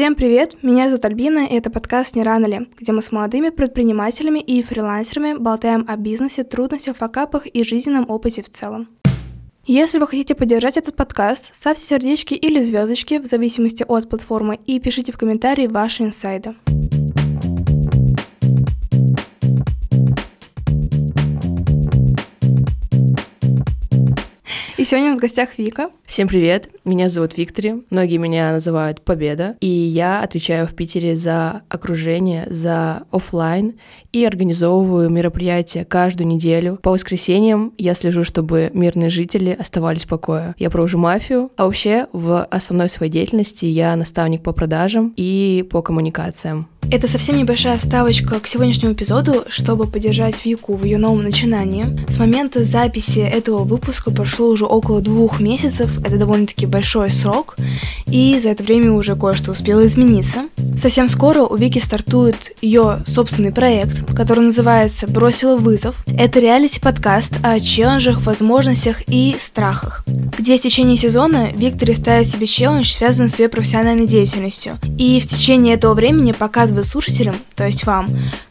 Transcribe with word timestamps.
Всем 0.00 0.14
привет, 0.14 0.56
меня 0.62 0.86
зовут 0.86 1.04
Альбина, 1.04 1.40
и 1.40 1.54
это 1.56 1.68
подкаст 1.68 2.16
«Не 2.16 2.22
рано 2.22 2.46
ли?», 2.46 2.70
где 2.78 2.90
мы 2.90 3.02
с 3.02 3.12
молодыми 3.12 3.50
предпринимателями 3.50 4.38
и 4.38 4.62
фрилансерами 4.62 5.36
болтаем 5.36 5.84
о 5.86 5.98
бизнесе, 5.98 6.42
трудностях, 6.42 6.96
факапах 6.96 7.46
и 7.46 7.62
жизненном 7.62 8.08
опыте 8.08 8.40
в 8.40 8.48
целом. 8.48 8.88
Если 9.66 9.98
вы 9.98 10.06
хотите 10.06 10.34
поддержать 10.34 10.78
этот 10.78 10.96
подкаст, 10.96 11.54
ставьте 11.54 11.84
сердечки 11.84 12.32
или 12.32 12.62
звездочки 12.62 13.18
в 13.18 13.26
зависимости 13.26 13.84
от 13.86 14.08
платформы 14.08 14.58
и 14.64 14.80
пишите 14.80 15.12
в 15.12 15.18
комментарии 15.18 15.66
ваши 15.66 16.04
инсайды. 16.04 16.54
И 24.80 24.84
сегодня 24.84 25.14
в 25.14 25.18
гостях 25.18 25.58
Вика. 25.58 25.90
Всем 26.06 26.26
привет, 26.26 26.70
меня 26.86 27.10
зовут 27.10 27.36
Виктори, 27.36 27.84
многие 27.90 28.16
меня 28.16 28.50
называют 28.50 29.02
Победа, 29.02 29.54
и 29.60 29.66
я 29.66 30.22
отвечаю 30.22 30.66
в 30.66 30.74
Питере 30.74 31.16
за 31.16 31.60
окружение, 31.68 32.46
за 32.48 33.02
офлайн 33.10 33.74
и 34.14 34.24
организовываю 34.24 35.10
мероприятия 35.10 35.84
каждую 35.84 36.28
неделю. 36.28 36.78
По 36.82 36.92
воскресеньям 36.92 37.74
я 37.76 37.92
слежу, 37.92 38.24
чтобы 38.24 38.70
мирные 38.72 39.10
жители 39.10 39.50
оставались 39.50 40.06
в 40.06 40.08
покое. 40.08 40.54
Я 40.56 40.70
провожу 40.70 40.96
мафию, 40.96 41.50
а 41.58 41.66
вообще 41.66 42.06
в 42.14 42.42
основной 42.44 42.88
своей 42.88 43.12
деятельности 43.12 43.66
я 43.66 43.94
наставник 43.96 44.42
по 44.42 44.52
продажам 44.52 45.12
и 45.14 45.62
по 45.70 45.82
коммуникациям. 45.82 46.68
Это 46.92 47.06
совсем 47.06 47.36
небольшая 47.36 47.78
вставочка 47.78 48.40
к 48.40 48.48
сегодняшнему 48.48 48.94
эпизоду, 48.94 49.44
чтобы 49.46 49.86
поддержать 49.86 50.44
Вику 50.44 50.74
в 50.74 50.82
ее 50.82 50.98
новом 50.98 51.22
начинании. 51.22 51.84
С 52.08 52.18
момента 52.18 52.64
записи 52.64 53.20
этого 53.20 53.58
выпуска 53.58 54.10
прошло 54.10 54.48
уже 54.48 54.66
около 54.70 55.00
двух 55.00 55.40
месяцев, 55.40 55.90
это 56.04 56.16
довольно-таки 56.16 56.66
большой 56.66 57.10
срок, 57.10 57.56
и 58.06 58.38
за 58.40 58.50
это 58.50 58.62
время 58.62 58.92
уже 58.92 59.16
кое-что 59.16 59.50
успело 59.50 59.86
измениться. 59.86 60.44
Совсем 60.78 61.08
скоро 61.08 61.42
у 61.42 61.56
Вики 61.56 61.78
стартует 61.78 62.52
ее 62.62 63.02
собственный 63.06 63.52
проект, 63.52 64.14
который 64.14 64.44
называется 64.44 65.06
«Бросила 65.06 65.56
вызов». 65.56 65.96
Это 66.16 66.40
реалити-подкаст 66.40 67.32
о 67.42 67.58
челленджах, 67.60 68.22
возможностях 68.22 69.02
и 69.08 69.36
страхах, 69.38 70.04
где 70.38 70.56
в 70.56 70.60
течение 70.60 70.96
сезона 70.96 71.48
Виктори 71.54 71.94
ставит 71.94 72.28
себе 72.28 72.46
челлендж, 72.46 72.92
связанный 72.92 73.28
с 73.28 73.38
ее 73.38 73.48
профессиональной 73.48 74.06
деятельностью, 74.06 74.78
и 74.98 75.20
в 75.20 75.26
течение 75.26 75.74
этого 75.74 75.94
времени 75.94 76.32
показывает 76.32 76.86
слушателям, 76.86 77.36
то 77.56 77.66
есть 77.66 77.84
вам, 77.84 78.06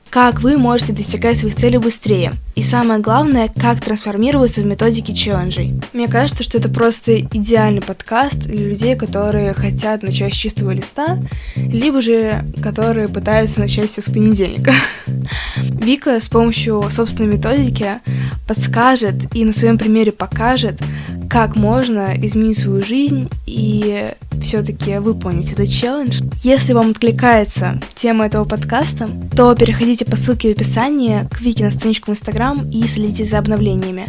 как 0.10 0.42
вы 0.42 0.58
можете 0.58 0.94
достигать 0.94 1.38
своих 1.38 1.56
целей 1.56 1.78
быстрее. 1.78 2.34
И 2.60 2.62
самое 2.62 3.00
главное, 3.00 3.48
как 3.48 3.80
трансформироваться 3.80 4.60
в 4.60 4.66
методике 4.66 5.16
челленджей. 5.16 5.80
Мне 5.94 6.10
кажется, 6.10 6.44
что 6.44 6.58
это 6.58 6.68
просто 6.68 7.22
идеальный 7.22 7.82
подкаст 7.82 8.48
для 8.48 8.68
людей, 8.68 8.98
которые 8.98 9.54
хотят 9.54 10.04
начать 10.04 10.34
с 10.34 10.36
чистого 10.36 10.72
листа, 10.72 11.20
либо 11.56 12.02
же 12.02 12.44
которые 12.62 13.08
пытаются 13.08 13.62
начать 13.62 13.90
все 13.90 14.02
с 14.02 14.12
понедельника. 14.12 14.74
Вика 15.56 16.20
с 16.20 16.28
помощью 16.28 16.84
собственной 16.92 17.38
методики 17.38 18.02
подскажет 18.46 19.34
и 19.34 19.46
на 19.46 19.54
своем 19.54 19.78
примере 19.78 20.12
покажет, 20.12 20.82
как 21.30 21.56
можно 21.56 22.14
изменить 22.18 22.58
свою 22.58 22.84
жизнь 22.84 23.30
и 23.46 24.10
все-таки 24.42 24.98
выполнить 24.98 25.52
этот 25.52 25.70
челлендж. 25.70 26.22
Если 26.44 26.74
вам 26.74 26.92
откликается 26.92 27.80
тема 27.94 28.26
этого 28.26 28.46
подкаста, 28.46 29.08
то 29.36 29.54
переходите 29.56 30.06
по 30.06 30.16
ссылке 30.16 30.50
в 30.50 30.58
описании 30.58 31.28
к 31.32 31.42
Вике 31.42 31.64
на 31.64 31.72
страничку 31.72 32.12
в 32.12 32.14
Инстаграм 32.14 32.49
и 32.72 32.88
следите 32.88 33.26
за 33.26 33.40
обновлениями. 33.40 34.06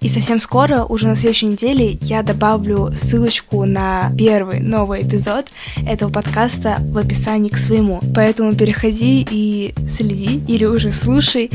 И 0.00 0.08
совсем 0.08 0.40
скоро, 0.40 0.84
уже 0.84 1.08
на 1.08 1.16
следующей 1.16 1.46
неделе, 1.46 1.98
я 2.02 2.22
добавлю 2.22 2.92
ссылочку 2.94 3.64
на 3.64 4.12
первый 4.18 4.60
новый 4.60 5.02
эпизод 5.02 5.46
этого 5.86 6.10
подкаста 6.10 6.76
в 6.80 6.98
описании 6.98 7.48
к 7.48 7.56
своему. 7.56 8.00
Поэтому 8.14 8.52
переходи 8.52 9.26
и 9.28 9.74
следи 9.88 10.42
или 10.46 10.64
уже 10.64 10.92
слушай 10.92 11.50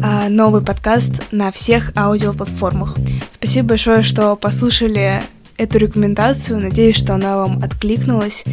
а, 0.00 0.28
новый 0.28 0.62
подкаст 0.62 1.22
на 1.32 1.50
всех 1.50 1.92
аудиоплатформах. 1.96 2.96
Спасибо 3.30 3.68
большое, 3.70 4.02
что 4.02 4.36
послушали 4.36 5.22
эту 5.56 5.78
рекомендацию. 5.78 6.60
Надеюсь, 6.60 6.96
что 6.96 7.14
она 7.14 7.36
вам 7.36 7.62
откликнулась. 7.62 8.44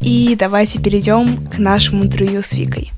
И 0.00 0.36
давайте 0.38 0.80
перейдем 0.80 1.46
к 1.46 1.58
нашему 1.58 2.04
интервью 2.04 2.42
с 2.42 2.52
Викой. 2.52 2.92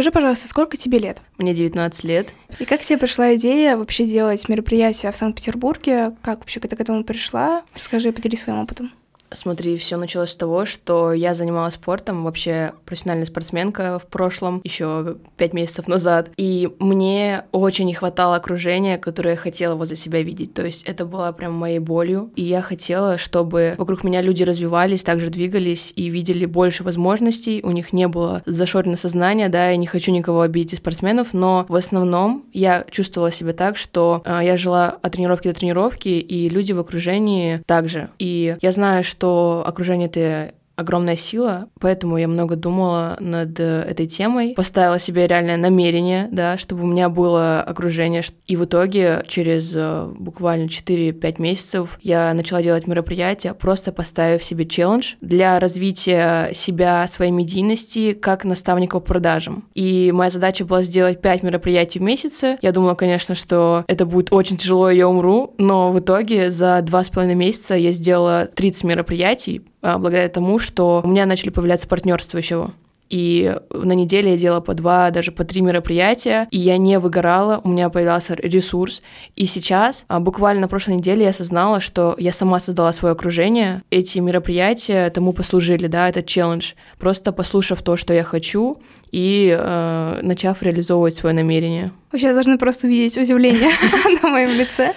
Скажи, 0.00 0.12
пожалуйста, 0.12 0.48
сколько 0.48 0.78
тебе 0.78 0.98
лет? 0.98 1.20
Мне 1.36 1.52
19 1.52 2.04
лет. 2.04 2.32
И 2.58 2.64
как 2.64 2.80
тебе 2.80 2.96
пришла 2.96 3.34
идея 3.36 3.76
вообще 3.76 4.06
делать 4.06 4.48
мероприятие 4.48 5.12
в 5.12 5.16
Санкт-Петербурге? 5.16 6.12
Как 6.22 6.38
вообще 6.38 6.58
ты 6.58 6.74
к 6.74 6.80
этому 6.80 7.04
пришла? 7.04 7.64
Расскажи, 7.76 8.10
поделись 8.10 8.40
своим 8.40 8.60
опытом. 8.60 8.92
Смотри, 9.32 9.76
все 9.76 9.96
началось 9.96 10.30
с 10.30 10.36
того, 10.36 10.64
что 10.64 11.12
я 11.12 11.34
занималась 11.34 11.74
спортом, 11.74 12.24
вообще 12.24 12.72
профессиональная 12.84 13.26
спортсменка 13.26 13.98
в 13.98 14.06
прошлом, 14.06 14.60
еще 14.64 15.16
пять 15.36 15.52
месяцев 15.52 15.86
назад. 15.86 16.30
И 16.36 16.68
мне 16.80 17.44
очень 17.52 17.86
не 17.86 17.94
хватало 17.94 18.36
окружения, 18.36 18.98
которое 18.98 19.30
я 19.30 19.36
хотела 19.36 19.74
возле 19.76 19.96
себя 19.96 20.22
видеть. 20.22 20.52
То 20.54 20.64
есть 20.64 20.82
это 20.84 21.04
было 21.04 21.30
прям 21.32 21.52
моей 21.52 21.78
болью. 21.78 22.30
И 22.34 22.42
я 22.42 22.60
хотела, 22.60 23.18
чтобы 23.18 23.74
вокруг 23.78 24.02
меня 24.02 24.20
люди 24.20 24.42
развивались, 24.42 25.04
также 25.04 25.30
двигались 25.30 25.92
и 25.94 26.08
видели 26.08 26.44
больше 26.44 26.82
возможностей. 26.82 27.60
У 27.62 27.70
них 27.70 27.92
не 27.92 28.08
было 28.08 28.42
зашорено 28.46 28.96
сознание, 28.96 29.48
да, 29.48 29.70
я 29.70 29.76
не 29.76 29.86
хочу 29.86 30.10
никого 30.10 30.40
обидеть 30.40 30.74
из 30.74 30.78
спортсменов, 30.78 31.32
но 31.32 31.66
в 31.68 31.76
основном 31.76 32.44
я 32.52 32.84
чувствовала 32.90 33.30
себя 33.30 33.52
так, 33.52 33.76
что 33.76 34.22
э, 34.24 34.40
я 34.42 34.56
жила 34.56 34.98
от 35.02 35.12
тренировки 35.12 35.48
до 35.48 35.54
тренировки, 35.54 36.08
и 36.08 36.48
люди 36.48 36.72
в 36.72 36.80
окружении 36.80 37.62
также. 37.66 38.10
И 38.18 38.56
я 38.60 38.72
знаю, 38.72 39.04
что 39.04 39.19
что 39.20 39.62
окружение 39.66 40.08
ты 40.08 40.54
огромная 40.80 41.16
сила, 41.16 41.68
поэтому 41.78 42.16
я 42.16 42.28
много 42.28 42.56
думала 42.56 43.16
над 43.20 43.58
э, 43.60 43.82
этой 43.88 44.06
темой, 44.06 44.54
поставила 44.54 44.98
себе 44.98 45.26
реальное 45.26 45.56
намерение, 45.56 46.28
да, 46.30 46.58
чтобы 46.58 46.84
у 46.84 46.86
меня 46.86 47.08
было 47.08 47.62
окружение, 47.62 48.22
и 48.46 48.56
в 48.56 48.64
итоге 48.64 49.24
через 49.28 49.72
э, 49.76 50.10
буквально 50.18 50.66
4-5 50.66 51.40
месяцев 51.40 51.98
я 52.02 52.32
начала 52.34 52.62
делать 52.62 52.86
мероприятия, 52.86 53.54
просто 53.54 53.92
поставив 53.92 54.42
себе 54.42 54.66
челлендж 54.66 55.14
для 55.20 55.58
развития 55.60 56.50
себя, 56.54 57.06
своей 57.08 57.30
медийности, 57.30 58.12
как 58.12 58.44
наставника 58.44 59.00
по 59.00 59.06
продажам. 59.06 59.64
И 59.74 60.10
моя 60.12 60.30
задача 60.30 60.64
была 60.64 60.82
сделать 60.82 61.20
5 61.20 61.42
мероприятий 61.42 61.98
в 61.98 62.02
месяц. 62.02 62.42
Я 62.60 62.72
думала, 62.72 62.94
конечно, 62.94 63.34
что 63.34 63.84
это 63.86 64.06
будет 64.06 64.32
очень 64.32 64.56
тяжело, 64.56 64.90
и 64.90 64.96
я 64.96 65.08
умру, 65.08 65.54
но 65.58 65.90
в 65.90 65.98
итоге 65.98 66.50
за 66.50 66.78
2,5 66.78 67.34
месяца 67.34 67.74
я 67.74 67.92
сделала 67.92 68.48
30 68.54 68.84
мероприятий, 68.84 69.62
благодаря 69.82 70.28
тому, 70.28 70.58
что 70.58 71.00
у 71.04 71.08
меня 71.08 71.26
начали 71.26 71.50
появляться 71.50 71.88
партнерства 71.88 72.38
еще. 72.38 72.70
И 73.10 73.56
на 73.72 73.92
неделе 73.92 74.30
я 74.30 74.36
делала 74.36 74.60
по 74.60 74.72
два, 74.72 75.10
даже 75.10 75.32
по 75.32 75.44
три 75.44 75.60
мероприятия, 75.60 76.46
и 76.52 76.58
я 76.58 76.78
не 76.78 76.98
выгорала, 76.98 77.60
у 77.64 77.68
меня 77.68 77.90
появлялся 77.90 78.34
ресурс. 78.34 79.02
И 79.34 79.46
сейчас, 79.46 80.04
а, 80.06 80.20
буквально 80.20 80.62
на 80.62 80.68
прошлой 80.68 80.94
неделе, 80.94 81.24
я 81.24 81.30
осознала, 81.30 81.80
что 81.80 82.14
я 82.18 82.32
сама 82.32 82.60
создала 82.60 82.92
свое 82.92 83.12
окружение. 83.12 83.82
Эти 83.90 84.20
мероприятия 84.20 85.10
тому 85.10 85.32
послужили, 85.32 85.88
да, 85.88 86.08
этот 86.08 86.26
челлендж. 86.26 86.74
Просто 86.98 87.32
послушав 87.32 87.82
то, 87.82 87.96
что 87.96 88.14
я 88.14 88.22
хочу, 88.22 88.80
и 89.10 89.56
э, 89.58 90.20
начав 90.22 90.62
реализовывать 90.62 91.16
свое 91.16 91.34
намерение. 91.34 91.90
Сейчас 92.12 92.34
должны 92.34 92.58
просто 92.58 92.86
увидеть 92.86 93.18
удивление 93.18 93.70
на 94.22 94.28
моем 94.28 94.50
лице. 94.50 94.94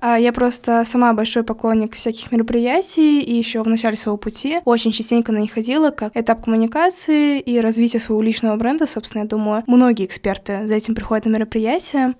А, 0.00 0.18
я 0.18 0.32
просто 0.32 0.84
сама 0.84 1.12
большой 1.12 1.42
поклонник 1.42 1.94
всяких 1.94 2.30
мероприятий, 2.32 3.20
и 3.20 3.34
еще 3.34 3.62
в 3.62 3.68
начале 3.68 3.96
своего 3.96 4.16
пути 4.16 4.60
очень 4.64 4.92
частенько 4.92 5.32
на 5.32 5.38
них 5.38 5.52
ходила, 5.52 5.90
как 5.90 6.16
этап 6.16 6.44
коммуникации 6.44 7.40
и 7.40 7.60
развития 7.60 8.00
своего 8.00 8.22
личного 8.22 8.56
бренда. 8.56 8.86
Собственно, 8.86 9.22
я 9.22 9.28
думаю, 9.28 9.64
многие 9.66 10.04
эксперты 10.06 10.66
за 10.66 10.74
этим 10.74 10.94
приходят 10.94 11.24
на 11.24 11.30
мероприятия. 11.30 12.14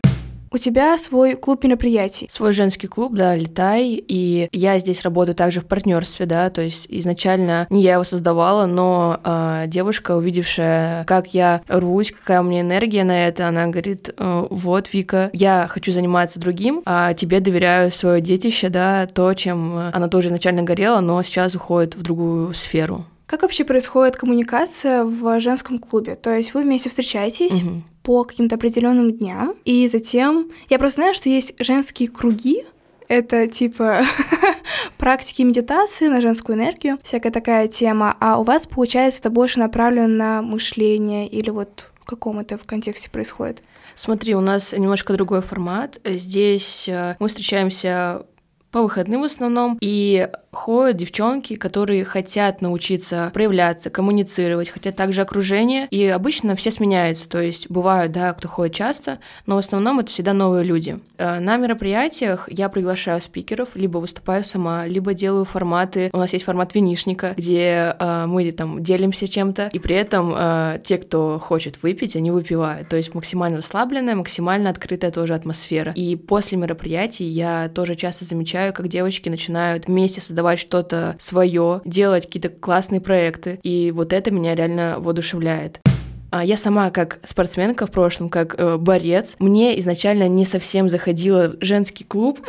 У 0.56 0.58
тебя 0.58 0.96
свой 0.96 1.34
клуб 1.34 1.64
мероприятий. 1.64 2.28
Свой 2.30 2.54
женский 2.54 2.86
клуб, 2.86 3.12
да, 3.12 3.36
Летай. 3.36 4.02
И 4.08 4.48
я 4.52 4.78
здесь 4.78 5.02
работаю 5.02 5.34
также 5.34 5.60
в 5.60 5.66
партнерстве, 5.66 6.24
да, 6.24 6.48
то 6.48 6.62
есть 6.62 6.86
изначально 6.88 7.66
не 7.68 7.82
я 7.82 7.92
его 7.92 8.04
создавала, 8.04 8.64
но 8.64 9.20
э, 9.22 9.64
девушка, 9.66 10.16
увидевшая, 10.16 11.04
как 11.04 11.34
я 11.34 11.60
рвусь, 11.68 12.10
какая 12.10 12.40
у 12.40 12.44
меня 12.44 12.62
энергия 12.62 13.04
на 13.04 13.28
это, 13.28 13.48
она 13.48 13.66
говорит, 13.66 14.08
э, 14.16 14.46
вот, 14.48 14.94
Вика, 14.94 15.28
я 15.34 15.66
хочу 15.68 15.92
заниматься 15.92 16.40
другим, 16.40 16.80
а 16.86 17.12
тебе 17.12 17.40
доверяю 17.40 17.92
свое 17.92 18.22
детище, 18.22 18.70
да, 18.70 19.06
то, 19.06 19.34
чем 19.34 19.76
она 19.92 20.08
тоже 20.08 20.28
изначально 20.28 20.62
горела, 20.62 21.00
но 21.00 21.22
сейчас 21.22 21.54
уходит 21.54 21.96
в 21.96 22.02
другую 22.02 22.54
сферу. 22.54 23.04
Как 23.26 23.42
вообще 23.42 23.64
происходит 23.64 24.16
коммуникация 24.16 25.02
в 25.02 25.40
женском 25.40 25.78
клубе? 25.78 26.14
То 26.14 26.34
есть 26.34 26.54
вы 26.54 26.62
вместе 26.62 26.88
встречаетесь 26.88 27.62
угу. 27.62 27.82
по 28.02 28.24
каким-то 28.24 28.54
определенным 28.54 29.12
дням, 29.12 29.54
и 29.64 29.88
затем... 29.88 30.50
Я 30.68 30.78
просто 30.78 31.00
знаю, 31.02 31.14
что 31.14 31.28
есть 31.28 31.54
женские 31.58 32.08
круги, 32.08 32.64
это 33.08 33.48
типа 33.48 34.02
практики 34.98 35.42
медитации 35.42 36.06
на 36.06 36.20
женскую 36.20 36.56
энергию, 36.56 36.98
всякая 37.02 37.30
такая 37.30 37.68
тема, 37.68 38.16
а 38.20 38.38
у 38.38 38.44
вас, 38.44 38.66
получается, 38.66 39.20
это 39.20 39.30
больше 39.30 39.58
направлено 39.58 40.08
на 40.08 40.42
мышление 40.42 41.28
или 41.28 41.50
вот 41.50 41.90
в 42.00 42.04
каком 42.04 42.38
это 42.38 42.56
в 42.56 42.64
контексте 42.64 43.10
происходит? 43.10 43.62
Смотри, 43.96 44.36
у 44.36 44.40
нас 44.40 44.72
немножко 44.72 45.14
другой 45.14 45.40
формат. 45.40 45.98
Здесь 46.04 46.88
э, 46.88 47.16
мы 47.18 47.28
встречаемся 47.28 48.26
по 48.70 48.82
выходным 48.82 49.22
в 49.22 49.24
основном, 49.24 49.78
и 49.80 50.28
ходят 50.56 50.96
девчонки, 50.96 51.54
которые 51.54 52.04
хотят 52.04 52.62
научиться 52.62 53.30
проявляться, 53.34 53.90
коммуницировать, 53.90 54.70
хотят 54.70 54.96
также 54.96 55.22
окружение, 55.22 55.86
и 55.90 56.06
обычно 56.06 56.56
все 56.56 56.70
сменяются, 56.70 57.28
то 57.28 57.40
есть 57.40 57.70
бывают, 57.70 58.12
да, 58.12 58.32
кто 58.32 58.48
ходит 58.48 58.74
часто, 58.74 59.18
но 59.44 59.56
в 59.56 59.58
основном 59.58 60.00
это 60.00 60.10
всегда 60.10 60.32
новые 60.32 60.64
люди. 60.64 60.98
Э, 61.18 61.38
на 61.40 61.56
мероприятиях 61.58 62.48
я 62.50 62.68
приглашаю 62.68 63.20
спикеров, 63.20 63.76
либо 63.76 63.98
выступаю 63.98 64.44
сама, 64.44 64.86
либо 64.86 65.14
делаю 65.14 65.44
форматы. 65.44 66.10
У 66.12 66.18
нас 66.18 66.32
есть 66.32 66.44
формат 66.44 66.74
винишника, 66.74 67.34
где 67.36 67.94
э, 67.98 68.26
мы 68.26 68.50
там 68.52 68.82
делимся 68.82 69.28
чем-то, 69.28 69.68
и 69.72 69.78
при 69.78 69.96
этом 69.96 70.32
э, 70.34 70.80
те, 70.84 70.96
кто 70.96 71.38
хочет 71.38 71.82
выпить, 71.82 72.16
они 72.16 72.30
выпивают. 72.30 72.88
То 72.88 72.96
есть 72.96 73.14
максимально 73.14 73.58
расслабленная, 73.58 74.14
максимально 74.14 74.70
открытая 74.70 75.10
тоже 75.10 75.34
атмосфера. 75.34 75.92
И 75.92 76.16
после 76.16 76.56
мероприятий 76.58 77.24
я 77.24 77.70
тоже 77.74 77.94
часто 77.94 78.24
замечаю, 78.24 78.72
как 78.72 78.88
девочки 78.88 79.28
начинают 79.28 79.86
вместе 79.86 80.20
создавать 80.20 80.45
что-то 80.54 81.16
свое, 81.18 81.80
делать 81.84 82.26
какие-то 82.26 82.50
классные 82.50 83.00
проекты. 83.00 83.58
И 83.64 83.90
вот 83.90 84.12
это 84.12 84.30
меня 84.30 84.54
реально 84.54 85.00
воодушевляет. 85.00 85.80
А 86.30 86.44
я 86.44 86.56
сама 86.56 86.90
как 86.90 87.18
спортсменка 87.24 87.86
в 87.86 87.90
прошлом, 87.90 88.28
как 88.28 88.54
э, 88.58 88.76
борец, 88.76 89.36
мне 89.38 89.78
изначально 89.80 90.28
не 90.28 90.44
совсем 90.44 90.88
заходила 90.88 91.54
женский 91.60 92.04
клуб. 92.04 92.40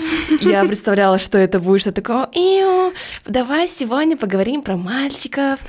Я 0.42 0.66
представляла, 0.66 1.20
что 1.20 1.38
это 1.38 1.60
будет 1.60 1.82
что-то 1.82 2.02
такое, 2.02 2.28
Иу, 2.34 2.94
давай 3.26 3.68
сегодня 3.68 4.18
поговорим 4.18 4.62
про 4.62 4.78
мальчиков. 4.78 5.60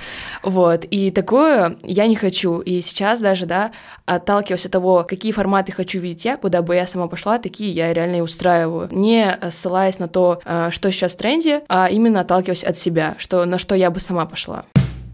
Вот, 0.42 0.84
и 0.90 1.10
такое 1.10 1.76
я 1.82 2.06
не 2.06 2.16
хочу. 2.16 2.60
И 2.60 2.80
сейчас 2.80 3.20
даже, 3.20 3.46
да, 3.46 3.72
отталкиваясь 4.06 4.66
от 4.66 4.72
того, 4.72 5.04
какие 5.06 5.32
форматы 5.32 5.72
хочу 5.72 5.98
видеть 5.98 6.24
я, 6.24 6.36
куда 6.36 6.62
бы 6.62 6.74
я 6.74 6.86
сама 6.86 7.08
пошла, 7.08 7.38
такие 7.38 7.70
я 7.72 7.92
реально 7.92 8.16
и 8.16 8.20
устраиваю. 8.20 8.88
Не 8.90 9.38
ссылаясь 9.50 9.98
на 9.98 10.08
то, 10.08 10.40
э, 10.44 10.68
что 10.70 10.90
сейчас 10.90 11.12
в 11.12 11.16
тренде, 11.16 11.62
а 11.68 11.88
именно 11.90 12.20
отталкиваясь 12.20 12.64
от 12.64 12.76
себя, 12.76 13.16
что, 13.18 13.44
на 13.44 13.58
что 13.58 13.74
я 13.74 13.90
бы 13.90 14.00
сама 14.00 14.24
пошла. 14.24 14.64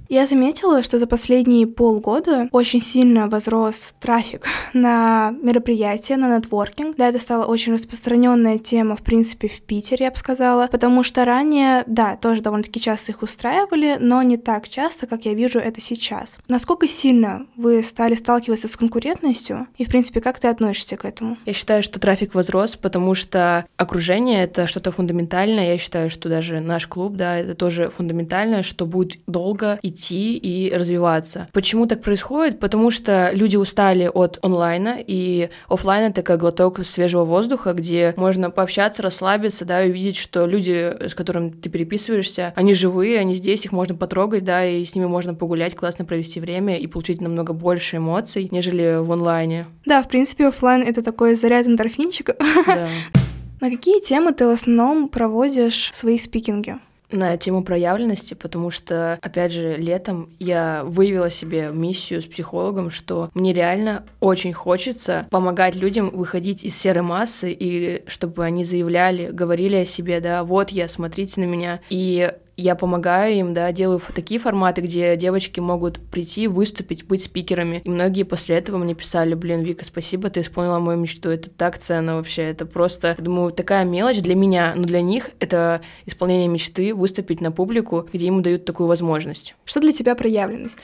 Я 0.08 0.26
заметила, 0.26 0.82
что 0.82 0.98
за 0.98 1.06
последние 1.06 1.66
полгода 1.66 2.48
очень 2.52 2.80
сильно 2.80 3.28
возрос 3.28 3.94
трафик 4.00 4.46
на 4.74 5.34
мероприятия, 5.42 6.16
на 6.16 6.36
нетворкинг. 6.36 6.96
Да, 6.96 7.08
это 7.08 7.18
стала 7.18 7.44
очень 7.44 7.72
распространенная 7.72 8.58
тема, 8.58 8.96
в 8.96 9.02
принципе, 9.02 9.48
в 9.48 9.62
Питере, 9.62 10.06
я 10.06 10.10
бы 10.10 10.16
сказала, 10.16 10.66
потому 10.66 11.02
что 11.02 11.24
ранее, 11.24 11.84
да, 11.86 12.16
тоже 12.16 12.42
довольно-таки 12.42 12.80
часто 12.80 13.12
их 13.12 13.22
устраивали, 13.22 13.96
но 13.98 14.22
не 14.22 14.36
так 14.36 14.68
часто, 14.68 15.06
как 15.06 15.24
я 15.24 15.34
вижу 15.34 15.58
это 15.58 15.80
сейчас. 15.80 16.38
Насколько 16.48 16.86
сильно 16.86 17.46
вы 17.56 17.82
стали 17.82 18.14
сталкиваться 18.14 18.68
с 18.68 18.76
конкурентностью, 18.76 19.66
и, 19.78 19.84
в 19.84 19.88
принципе, 19.88 20.20
как 20.20 20.38
ты 20.38 20.48
относишься 20.48 20.96
к 20.96 21.04
этому? 21.04 21.38
Я 21.46 21.52
считаю, 21.52 21.82
что 21.82 21.98
трафик 21.98 22.34
возрос, 22.34 22.76
потому 22.76 23.14
что 23.14 23.66
окружение— 23.76 24.44
это 24.44 24.66
что-то 24.66 24.90
фундаментальное. 24.90 25.72
Я 25.72 25.78
считаю, 25.78 26.10
что 26.10 26.28
даже 26.28 26.60
наш 26.60 26.86
клуб, 26.86 27.14
да, 27.14 27.38
это 27.38 27.54
тоже 27.54 27.88
фундаментальное, 27.88 28.62
что 28.62 28.86
будет 28.86 29.20
долго 29.26 29.78
идти 29.82 29.93
идти 29.94 30.36
и 30.36 30.72
развиваться. 30.74 31.48
Почему 31.52 31.86
так 31.86 32.02
происходит? 32.02 32.58
Потому 32.60 32.90
что 32.90 33.30
люди 33.32 33.56
устали 33.56 34.10
от 34.12 34.38
онлайна, 34.42 34.98
и 35.04 35.48
офлайн 35.68 36.10
это 36.10 36.22
как 36.22 36.40
глоток 36.40 36.84
свежего 36.84 37.24
воздуха, 37.24 37.72
где 37.72 38.12
можно 38.16 38.50
пообщаться, 38.50 39.02
расслабиться, 39.02 39.64
да, 39.64 39.84
и 39.84 39.90
увидеть, 39.90 40.16
что 40.16 40.46
люди, 40.46 40.94
с 41.08 41.14
которыми 41.14 41.50
ты 41.50 41.70
переписываешься, 41.70 42.52
они 42.56 42.74
живые, 42.74 43.18
они 43.18 43.34
здесь, 43.34 43.64
их 43.64 43.72
можно 43.72 43.94
потрогать, 43.94 44.44
да, 44.44 44.64
и 44.66 44.84
с 44.84 44.94
ними 44.94 45.06
можно 45.06 45.34
погулять, 45.34 45.74
классно 45.74 46.04
провести 46.04 46.40
время 46.40 46.78
и 46.78 46.86
получить 46.86 47.20
намного 47.20 47.52
больше 47.52 47.98
эмоций, 47.98 48.48
нежели 48.50 48.98
в 49.00 49.10
онлайне. 49.12 49.66
Да, 49.86 50.02
в 50.02 50.08
принципе, 50.08 50.48
офлайн 50.48 50.82
это 50.82 51.02
такой 51.02 51.34
заряд 51.34 51.66
эндорфинчика. 51.66 52.36
Да. 52.66 52.88
На 53.60 53.70
какие 53.70 54.00
темы 54.00 54.32
ты 54.32 54.46
в 54.46 54.50
основном 54.50 55.08
проводишь 55.08 55.90
свои 55.94 56.18
спикинги? 56.18 56.76
На 57.10 57.36
тему 57.36 57.62
проявленности, 57.62 58.34
потому 58.34 58.70
что, 58.70 59.18
опять 59.22 59.52
же, 59.52 59.76
летом 59.76 60.30
я 60.38 60.82
выявила 60.84 61.30
себе 61.30 61.70
миссию 61.72 62.22
с 62.22 62.26
психологом, 62.26 62.90
что 62.90 63.30
мне 63.34 63.52
реально 63.52 64.04
очень 64.20 64.52
хочется 64.52 65.26
помогать 65.30 65.76
людям 65.76 66.10
выходить 66.10 66.64
из 66.64 66.76
серой 66.76 67.02
массы, 67.02 67.52
и 67.52 68.02
чтобы 68.06 68.44
они 68.44 68.64
заявляли, 68.64 69.30
говорили 69.30 69.76
о 69.76 69.84
себе, 69.84 70.20
да, 70.20 70.44
вот 70.44 70.70
я, 70.70 70.88
смотрите 70.88 71.40
на 71.40 71.44
меня. 71.44 71.80
И 71.90 72.32
я 72.56 72.74
помогаю 72.74 73.34
им, 73.34 73.54
да, 73.54 73.70
делаю 73.72 74.00
такие 74.14 74.40
форматы, 74.40 74.80
где 74.80 75.16
девочки 75.16 75.60
могут 75.60 75.98
прийти, 75.98 76.46
выступить, 76.46 77.04
быть 77.04 77.22
спикерами. 77.22 77.82
И 77.84 77.88
многие 77.88 78.22
после 78.22 78.56
этого 78.56 78.78
мне 78.78 78.94
писали, 78.94 79.34
блин, 79.34 79.62
Вика, 79.62 79.84
спасибо, 79.84 80.30
ты 80.30 80.40
исполнила 80.40 80.78
мою 80.78 80.98
мечту, 80.98 81.30
это 81.30 81.50
так 81.50 81.78
ценно 81.78 82.16
вообще, 82.16 82.42
это 82.42 82.66
просто, 82.66 83.16
думаю, 83.18 83.52
такая 83.52 83.84
мелочь 83.84 84.20
для 84.20 84.34
меня, 84.34 84.74
но 84.76 84.84
для 84.84 85.00
них 85.00 85.30
это 85.40 85.80
исполнение 86.06 86.48
мечты, 86.48 86.94
выступить 86.94 87.40
на 87.40 87.50
публику, 87.50 88.08
где 88.12 88.26
им 88.28 88.42
дают 88.42 88.64
такую 88.64 88.86
возможность. 88.86 89.54
Что 89.64 89.80
для 89.80 89.92
тебя 89.92 90.14
проявленность? 90.14 90.78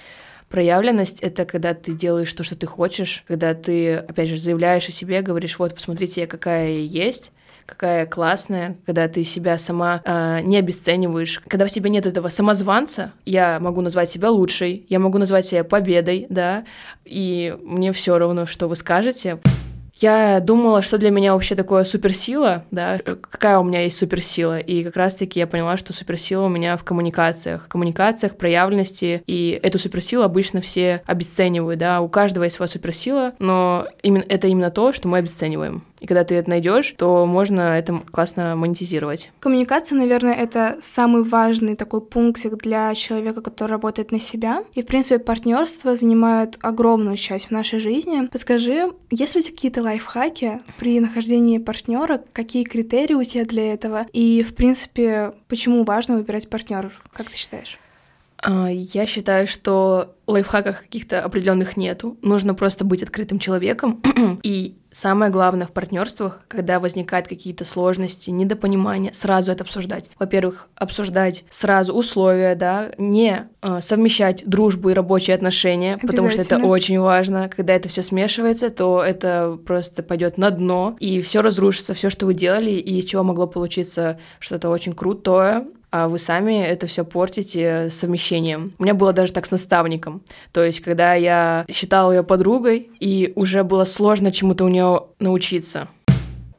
Проявленность— 0.48 1.20
это 1.22 1.44
когда 1.44 1.74
ты 1.74 1.92
делаешь 1.92 2.32
то, 2.32 2.42
что 2.42 2.56
ты 2.56 2.66
хочешь, 2.66 3.22
когда 3.28 3.54
ты, 3.54 3.94
опять 3.94 4.28
же, 4.28 4.36
заявляешь 4.36 4.88
о 4.88 4.92
себе, 4.92 5.22
говоришь, 5.22 5.56
вот, 5.60 5.76
посмотрите, 5.76 6.22
я 6.22 6.26
какая 6.26 6.70
я 6.70 7.04
есть, 7.06 7.30
какая 7.66 8.06
классная, 8.06 8.76
когда 8.86 9.08
ты 9.08 9.22
себя 9.22 9.58
сама 9.58 10.00
э, 10.04 10.40
не 10.42 10.56
обесцениваешь, 10.58 11.40
когда 11.46 11.66
в 11.66 11.70
тебе 11.70 11.90
нет 11.90 12.06
этого 12.06 12.28
самозванца, 12.28 13.12
я 13.24 13.58
могу 13.60 13.80
назвать 13.80 14.10
себя 14.10 14.30
лучшей, 14.30 14.86
я 14.88 14.98
могу 14.98 15.18
назвать 15.18 15.46
себя 15.46 15.64
победой, 15.64 16.26
да, 16.28 16.64
и 17.04 17.56
мне 17.62 17.92
все 17.92 18.18
равно, 18.18 18.46
что 18.46 18.68
вы 18.68 18.76
скажете. 18.76 19.38
Я 20.00 20.40
думала, 20.40 20.80
что 20.80 20.96
для 20.96 21.10
меня 21.10 21.34
вообще 21.34 21.54
такое 21.54 21.84
суперсила, 21.84 22.64
да, 22.70 22.98
какая 22.98 23.58
у 23.58 23.64
меня 23.64 23.82
есть 23.82 23.98
суперсила, 23.98 24.58
и 24.58 24.82
как 24.82 24.96
раз-таки 24.96 25.38
я 25.38 25.46
поняла, 25.46 25.76
что 25.76 25.92
суперсила 25.92 26.46
у 26.46 26.48
меня 26.48 26.78
в 26.78 26.84
коммуникациях, 26.84 27.64
в 27.64 27.68
коммуникациях, 27.68 28.38
проявленности, 28.38 29.22
и 29.26 29.60
эту 29.62 29.78
суперсилу 29.78 30.22
обычно 30.22 30.62
все 30.62 31.02
обесценивают, 31.04 31.78
да, 31.78 32.00
у 32.00 32.08
каждого 32.08 32.44
есть 32.44 32.56
своя 32.56 32.68
суперсила, 32.68 33.34
но 33.38 33.88
именно, 34.02 34.24
это 34.26 34.48
именно 34.48 34.70
то, 34.70 34.94
что 34.94 35.06
мы 35.06 35.18
обесцениваем. 35.18 35.84
И 36.00 36.06
когда 36.06 36.24
ты 36.24 36.34
это 36.34 36.50
найдешь, 36.50 36.94
то 36.96 37.26
можно 37.26 37.78
это 37.78 38.02
классно 38.10 38.56
монетизировать. 38.56 39.30
Коммуникация, 39.38 39.96
наверное, 39.98 40.34
это 40.34 40.78
самый 40.80 41.22
важный 41.22 41.76
такой 41.76 42.00
пунктик 42.00 42.56
для 42.56 42.94
человека, 42.94 43.42
который 43.42 43.70
работает 43.70 44.10
на 44.10 44.18
себя. 44.18 44.64
И, 44.74 44.82
в 44.82 44.86
принципе, 44.86 45.18
партнерство 45.18 45.94
занимает 45.94 46.58
огромную 46.62 47.16
часть 47.16 47.46
в 47.46 47.50
нашей 47.50 47.78
жизни. 47.78 48.26
Подскажи, 48.26 48.92
есть 49.10 49.34
ли 49.34 49.40
у 49.40 49.44
тебя 49.44 49.54
какие-то 49.54 49.82
лайфхаки 49.82 50.58
при 50.78 51.00
нахождении 51.00 51.58
партнера? 51.58 52.22
Какие 52.32 52.64
критерии 52.64 53.14
у 53.14 53.22
тебя 53.22 53.44
для 53.44 53.72
этого? 53.72 54.06
И, 54.12 54.42
в 54.42 54.54
принципе, 54.54 55.32
почему 55.48 55.84
важно 55.84 56.16
выбирать 56.16 56.48
партнеров? 56.48 57.02
Как 57.12 57.28
ты 57.28 57.36
считаешь? 57.36 57.78
А, 58.42 58.68
я 58.70 59.06
считаю, 59.06 59.46
что 59.46 60.14
лайфхаков 60.26 60.80
каких-то 60.80 61.22
определенных 61.22 61.76
нету. 61.76 62.16
Нужно 62.22 62.54
просто 62.54 62.84
быть 62.84 63.02
открытым 63.02 63.38
человеком. 63.38 64.00
И 64.42 64.76
самое 64.90 65.30
главное 65.30 65.66
в 65.66 65.72
партнерствах, 65.72 66.40
когда 66.48 66.80
возникают 66.80 67.28
какие-то 67.28 67.64
сложности, 67.64 68.30
недопонимания, 68.30 69.12
сразу 69.12 69.52
это 69.52 69.64
обсуждать. 69.64 70.10
Во-первых, 70.18 70.68
обсуждать 70.74 71.44
сразу 71.50 71.94
условия, 71.94 72.54
да, 72.54 72.90
не 72.98 73.48
э, 73.62 73.80
совмещать 73.80 74.42
дружбу 74.46 74.90
и 74.90 74.94
рабочие 74.94 75.34
отношения, 75.34 75.98
потому 75.98 76.30
что 76.30 76.42
это 76.42 76.58
очень 76.58 76.98
важно. 77.00 77.48
Когда 77.48 77.74
это 77.74 77.88
все 77.88 78.02
смешивается, 78.02 78.70
то 78.70 79.02
это 79.02 79.58
просто 79.64 80.02
пойдет 80.02 80.38
на 80.38 80.50
дно, 80.50 80.96
и 80.98 81.20
все 81.20 81.40
разрушится, 81.40 81.94
все, 81.94 82.10
что 82.10 82.26
вы 82.26 82.34
делали, 82.34 82.70
и 82.70 82.98
из 82.98 83.04
чего 83.04 83.22
могло 83.22 83.46
получиться 83.46 84.18
что-то 84.38 84.68
очень 84.70 84.92
крутое, 84.92 85.66
а 85.90 86.08
вы 86.08 86.18
сами 86.18 86.62
это 86.62 86.86
все 86.86 87.04
портите 87.04 87.88
совмещением. 87.90 88.74
У 88.78 88.82
меня 88.84 88.94
было 88.94 89.12
даже 89.12 89.32
так 89.32 89.46
с 89.46 89.50
наставником. 89.50 90.22
То 90.52 90.64
есть, 90.64 90.80
когда 90.80 91.14
я 91.14 91.64
считала 91.68 92.12
ее 92.12 92.22
подругой, 92.22 92.90
и 93.00 93.32
уже 93.34 93.64
было 93.64 93.84
сложно 93.84 94.30
чему-то 94.32 94.64
у 94.64 94.68
нее 94.68 95.04
научиться. 95.18 95.88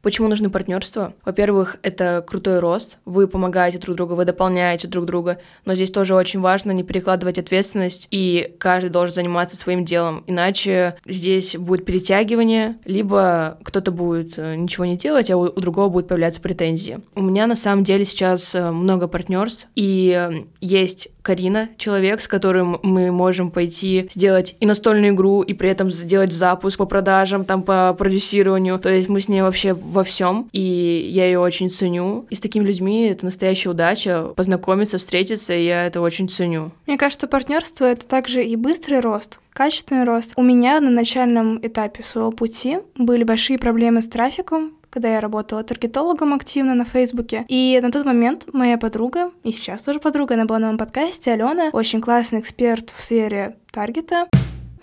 Почему 0.02 0.28
нужны 0.28 0.50
партнерства? 0.50 1.14
Во-первых, 1.24 1.78
это 1.84 2.24
крутой 2.26 2.60
рост, 2.60 2.98
вы 3.06 3.28
помогаете 3.28 3.78
друг 3.78 3.98
другу, 3.98 4.16
вы 4.16 4.26
дополняете 4.26 4.88
друг 4.88 5.06
друга, 5.06 5.40
но 5.66 5.76
здесь 5.76 5.92
тоже 5.92 6.16
очень 6.16 6.40
важно 6.40 6.72
не 6.72 6.84
перекладывать 6.84 7.38
ответственность, 7.38 8.08
и 8.10 8.56
каждый 8.60 8.90
должен 8.90 9.16
заниматься 9.16 9.56
своим 9.56 9.86
делом, 9.86 10.24
иначе 10.28 10.96
здесь 11.06 11.56
будет 11.56 11.86
перетягивание, 11.86 12.78
либо 12.86 13.60
кто-то 13.64 13.92
будет 13.92 14.38
э, 14.38 14.56
ничего 14.56 14.86
не 14.86 14.98
делать, 14.98 15.30
а 15.30 15.38
у, 15.38 15.44
у 15.44 15.60
другого 15.60 15.90
будут 15.90 16.08
появляться 16.08 16.42
претензии. 16.42 17.00
У 17.16 17.22
меня 17.22 17.46
на 17.46 17.56
самом 17.56 17.84
деле 17.84 18.06
сейчас 18.06 18.56
э, 18.56 18.72
много 18.72 19.08
партнерств, 19.08 19.68
и 19.76 20.30
э, 20.32 20.46
есть 20.62 21.10
Карина, 21.22 21.70
человек, 21.78 22.22
с 22.22 22.28
которым 22.28 22.80
мы 22.82 23.12
можем 23.12 23.52
пойти 23.52 24.08
сделать 24.12 24.56
и 24.60 24.66
настольную 24.66 25.14
игру, 25.14 25.42
и 25.42 25.54
при 25.54 25.70
этом 25.70 25.92
сделать 25.92 26.34
запуск 26.34 26.80
по 26.80 26.86
продажам, 26.86 27.46
там 27.46 27.62
по 27.64 27.94
продюсированию. 27.94 28.80
То 28.80 28.90
есть 28.90 29.08
мы 29.08 29.22
с 29.22 29.28
ней 29.28 29.42
вообще 29.42 29.74
во 29.92 30.04
всем, 30.04 30.50
и 30.52 30.62
я 31.10 31.26
ее 31.26 31.40
очень 31.40 31.70
ценю. 31.70 32.26
И 32.30 32.36
с 32.36 32.40
такими 32.40 32.66
людьми 32.66 33.04
это 33.04 33.26
настоящая 33.26 33.70
удача 33.70 34.24
познакомиться, 34.36 34.98
встретиться, 34.98 35.54
и 35.54 35.66
я 35.66 35.86
это 35.86 36.02
очень 36.02 36.30
ценю. 36.30 36.72
Мне 36.88 36.98
кажется, 36.98 37.28
партнерство 37.28 37.86
это 37.86 38.08
также 38.08 38.44
и 38.44 38.56
быстрый 38.56 39.00
рост, 39.00 39.40
качественный 39.54 40.06
рост. 40.06 40.34
У 40.36 40.44
меня 40.44 40.80
на 40.80 40.90
начальном 40.90 41.60
этапе 41.66 42.04
своего 42.04 42.32
пути 42.32 42.80
были 42.96 43.24
большие 43.24 43.60
проблемы 43.60 44.02
с 44.02 44.08
трафиком, 44.08 44.74
когда 44.90 45.14
я 45.14 45.22
работала 45.22 45.64
таргетологом 45.64 46.34
активно 46.34 46.76
на 46.76 46.86
Фейсбуке. 46.86 47.46
И 47.48 47.80
на 47.82 47.92
тот 47.92 48.06
момент 48.06 48.48
моя 48.54 48.78
подруга, 48.78 49.32
и 49.44 49.52
сейчас 49.52 49.84
тоже 49.84 50.00
подруга, 50.00 50.36
она 50.36 50.46
была 50.46 50.60
на 50.60 50.66
моем 50.68 50.78
подкасте, 50.78 51.32
Алена, 51.32 51.70
очень 51.72 52.02
классный 52.02 52.40
эксперт 52.40 52.94
в 52.96 53.02
сфере 53.02 53.56
таргета. 53.72 54.28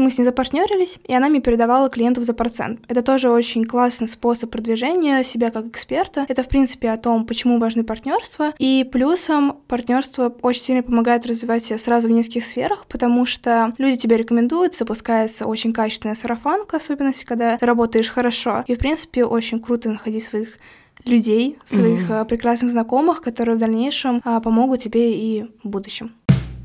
Мы 0.00 0.12
с 0.12 0.18
ней 0.18 0.24
запартнерились, 0.24 0.96
и 1.08 1.12
она 1.12 1.28
мне 1.28 1.40
передавала 1.40 1.90
клиентов 1.90 2.22
за 2.22 2.32
процент. 2.32 2.80
Это 2.86 3.02
тоже 3.02 3.30
очень 3.30 3.64
классный 3.64 4.06
способ 4.06 4.48
продвижения 4.48 5.24
себя 5.24 5.50
как 5.50 5.66
эксперта. 5.66 6.24
Это, 6.28 6.44
в 6.44 6.48
принципе, 6.48 6.90
о 6.90 6.96
том, 6.96 7.26
почему 7.26 7.58
важны 7.58 7.82
партнерства. 7.82 8.54
И 8.60 8.88
плюсом 8.92 9.58
партнерство 9.66 10.32
очень 10.42 10.62
сильно 10.62 10.84
помогает 10.84 11.26
развивать 11.26 11.64
себя 11.64 11.78
сразу 11.78 12.06
в 12.06 12.12
нескольких 12.12 12.44
сферах, 12.44 12.86
потому 12.86 13.26
что 13.26 13.74
люди 13.76 13.96
тебя 13.96 14.16
рекомендуют, 14.16 14.76
запускается 14.76 15.46
очень 15.46 15.72
качественная 15.72 16.14
сарафанка, 16.14 16.76
особенно 16.76 17.10
когда 17.26 17.58
ты 17.58 17.66
работаешь 17.66 18.08
хорошо. 18.08 18.62
И, 18.68 18.76
в 18.76 18.78
принципе, 18.78 19.24
очень 19.24 19.58
круто 19.58 19.90
находить 19.90 20.22
своих 20.22 20.58
людей, 21.04 21.58
своих 21.64 22.08
mm-hmm. 22.08 22.24
прекрасных 22.26 22.70
знакомых, 22.70 23.20
которые 23.20 23.56
в 23.56 23.60
дальнейшем 23.60 24.20
а, 24.24 24.40
помогут 24.40 24.78
тебе 24.78 25.12
и 25.12 25.50
в 25.64 25.68
будущем. 25.68 26.12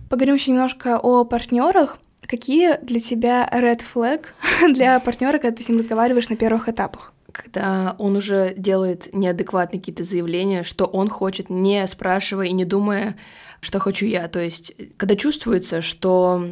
Поговорим 0.08 0.36
еще 0.36 0.52
немножко 0.52 1.00
о 1.00 1.24
партнерах. 1.24 1.98
Какие 2.28 2.78
для 2.84 3.00
тебя 3.00 3.50
red 3.52 3.82
flag 3.82 4.26
для 4.74 5.00
партнера, 5.00 5.40
когда 5.40 5.56
ты 5.56 5.64
с 5.64 5.70
ним 5.70 5.80
разговариваешь 5.80 6.30
на 6.30 6.36
первых 6.36 6.70
этапах? 6.70 7.14
Когда 7.32 7.96
он 7.98 8.16
уже 8.16 8.54
делает 8.56 9.14
неадекватные 9.14 9.80
какие-то 9.80 10.04
заявления, 10.04 10.64
что 10.64 10.86
он 10.86 11.10
хочет, 11.10 11.50
не 11.50 11.86
спрашивая 11.88 12.48
и 12.48 12.52
не 12.52 12.66
думая, 12.66 13.16
что 13.60 13.80
хочу 13.80 14.06
я. 14.06 14.28
То 14.28 14.40
есть, 14.40 14.76
когда 14.98 15.16
чувствуется, 15.16 15.82
что 15.82 16.46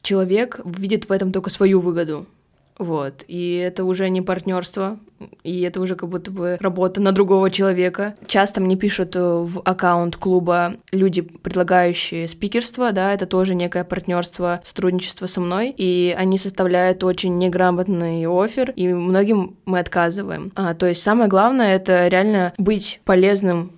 человек 0.00 0.60
видит 0.64 1.08
в 1.08 1.12
этом 1.12 1.32
только 1.32 1.50
свою 1.50 1.80
выгоду, 1.80 2.26
вот. 2.78 3.24
И 3.28 3.54
это 3.56 3.84
уже 3.84 4.08
не 4.08 4.22
партнерство, 4.22 4.98
и 5.42 5.62
это 5.62 5.80
уже 5.80 5.96
как 5.96 6.08
будто 6.08 6.30
бы 6.30 6.56
работа 6.60 7.00
на 7.00 7.12
другого 7.12 7.50
человека. 7.50 8.14
Часто 8.26 8.60
мне 8.60 8.76
пишут 8.76 9.16
э, 9.16 9.20
в 9.20 9.60
аккаунт 9.64 10.16
клуба 10.16 10.74
люди, 10.92 11.22
предлагающие 11.22 12.28
спикерство, 12.28 12.92
да, 12.92 13.12
это 13.12 13.26
тоже 13.26 13.54
некое 13.54 13.84
партнерство, 13.84 14.60
сотрудничество 14.64 15.26
со 15.26 15.40
мной, 15.40 15.74
и 15.76 16.14
они 16.16 16.38
составляют 16.38 17.02
очень 17.02 17.38
неграмотный 17.38 18.26
офер, 18.26 18.70
и 18.70 18.88
многим 18.88 19.56
мы 19.64 19.80
отказываем. 19.80 20.52
А, 20.54 20.74
то 20.74 20.86
есть 20.86 21.02
самое 21.02 21.28
главное— 21.28 21.74
это 21.76 22.06
реально 22.08 22.52
быть 22.58 23.00
полезным 23.04 23.77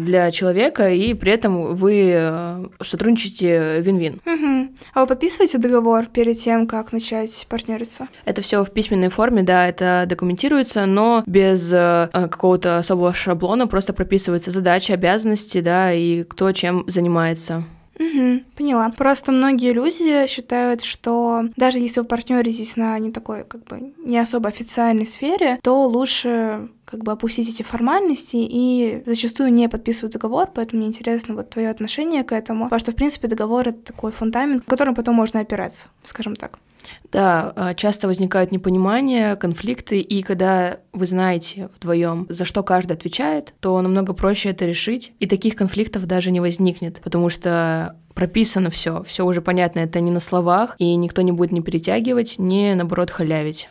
для 0.00 0.30
человека, 0.30 0.90
и 0.90 1.14
при 1.14 1.32
этом 1.32 1.74
вы 1.74 2.12
э, 2.14 2.66
сотрудничаете 2.82 3.80
вин-вин. 3.80 4.20
Угу. 4.26 4.74
А 4.94 5.00
вы 5.00 5.06
подписываете 5.06 5.58
договор 5.58 6.06
перед 6.06 6.38
тем, 6.38 6.66
как 6.66 6.92
начать 6.92 7.46
партнериться? 7.48 8.08
Это 8.24 8.42
все 8.42 8.64
в 8.64 8.70
письменной 8.70 9.08
форме, 9.08 9.42
да, 9.42 9.68
это 9.68 10.04
документируется, 10.08 10.86
но 10.86 11.22
без 11.26 11.72
э, 11.72 12.08
какого-то 12.12 12.78
особого 12.78 13.14
шаблона, 13.14 13.66
просто 13.66 13.92
прописываются 13.92 14.50
задачи, 14.50 14.92
обязанности, 14.92 15.60
да, 15.60 15.92
и 15.92 16.24
кто 16.24 16.52
чем 16.52 16.84
занимается. 16.86 17.64
Угу, 17.98 18.44
поняла. 18.56 18.90
Просто 18.90 19.32
многие 19.32 19.72
люди 19.72 20.26
считают, 20.26 20.82
что 20.82 21.44
даже 21.56 21.78
если 21.78 22.00
вы 22.00 22.06
партнеритесь 22.06 22.76
на 22.76 22.98
не 22.98 23.10
такой, 23.10 23.44
как 23.44 23.64
бы, 23.64 23.92
не 23.98 24.18
особо 24.18 24.48
официальной 24.48 25.06
сфере, 25.06 25.58
то 25.62 25.86
лучше 25.86 26.68
как 26.84 27.02
бы 27.02 27.12
опустить 27.12 27.50
эти 27.50 27.62
формальности 27.62 28.36
и 28.38 29.02
зачастую 29.04 29.52
не 29.52 29.68
подписывают 29.68 30.14
договор, 30.14 30.48
поэтому 30.54 30.80
мне 30.80 30.88
интересно 30.88 31.34
вот 31.34 31.50
твое 31.50 31.68
отношение 31.68 32.24
к 32.24 32.32
этому, 32.32 32.64
потому 32.64 32.80
что, 32.80 32.92
в 32.92 32.94
принципе, 32.94 33.28
договор— 33.28 33.68
это 33.70 33.92
такой 33.92 34.10
фундамент, 34.10 34.64
к 34.64 34.68
которому 34.68 34.96
потом 34.96 35.14
можно 35.14 35.40
опираться, 35.40 35.88
скажем 36.04 36.34
так. 36.34 36.58
Да, 37.10 37.52
а, 37.56 37.74
часто 37.74 38.06
возникают 38.06 38.52
непонимания, 38.52 39.36
конфликты, 39.36 40.00
и 40.00 40.22
когда 40.22 40.78
вы 40.92 41.06
знаете 41.06 41.68
вдвоем, 41.76 42.26
за 42.28 42.44
что 42.44 42.62
каждый 42.62 42.92
отвечает, 42.92 43.54
то 43.60 43.80
намного 43.80 44.12
проще 44.12 44.50
это 44.50 44.66
решить, 44.66 45.12
и 45.18 45.26
таких 45.26 45.56
конфликтов 45.56 46.06
даже 46.06 46.30
не 46.30 46.40
возникнет, 46.40 47.00
потому 47.02 47.28
что 47.28 47.96
прописано 48.14 48.70
все, 48.70 49.02
все 49.04 49.24
уже 49.24 49.40
понятно, 49.40 49.80
это 49.80 50.00
не 50.00 50.10
на 50.10 50.20
словах, 50.20 50.74
и 50.78 50.94
никто 50.96 51.22
не 51.22 51.32
будет 51.32 51.52
не 51.52 51.60
перетягивать, 51.60 52.38
не 52.38 52.74
наоборот 52.74 53.10
халявить. 53.10 53.68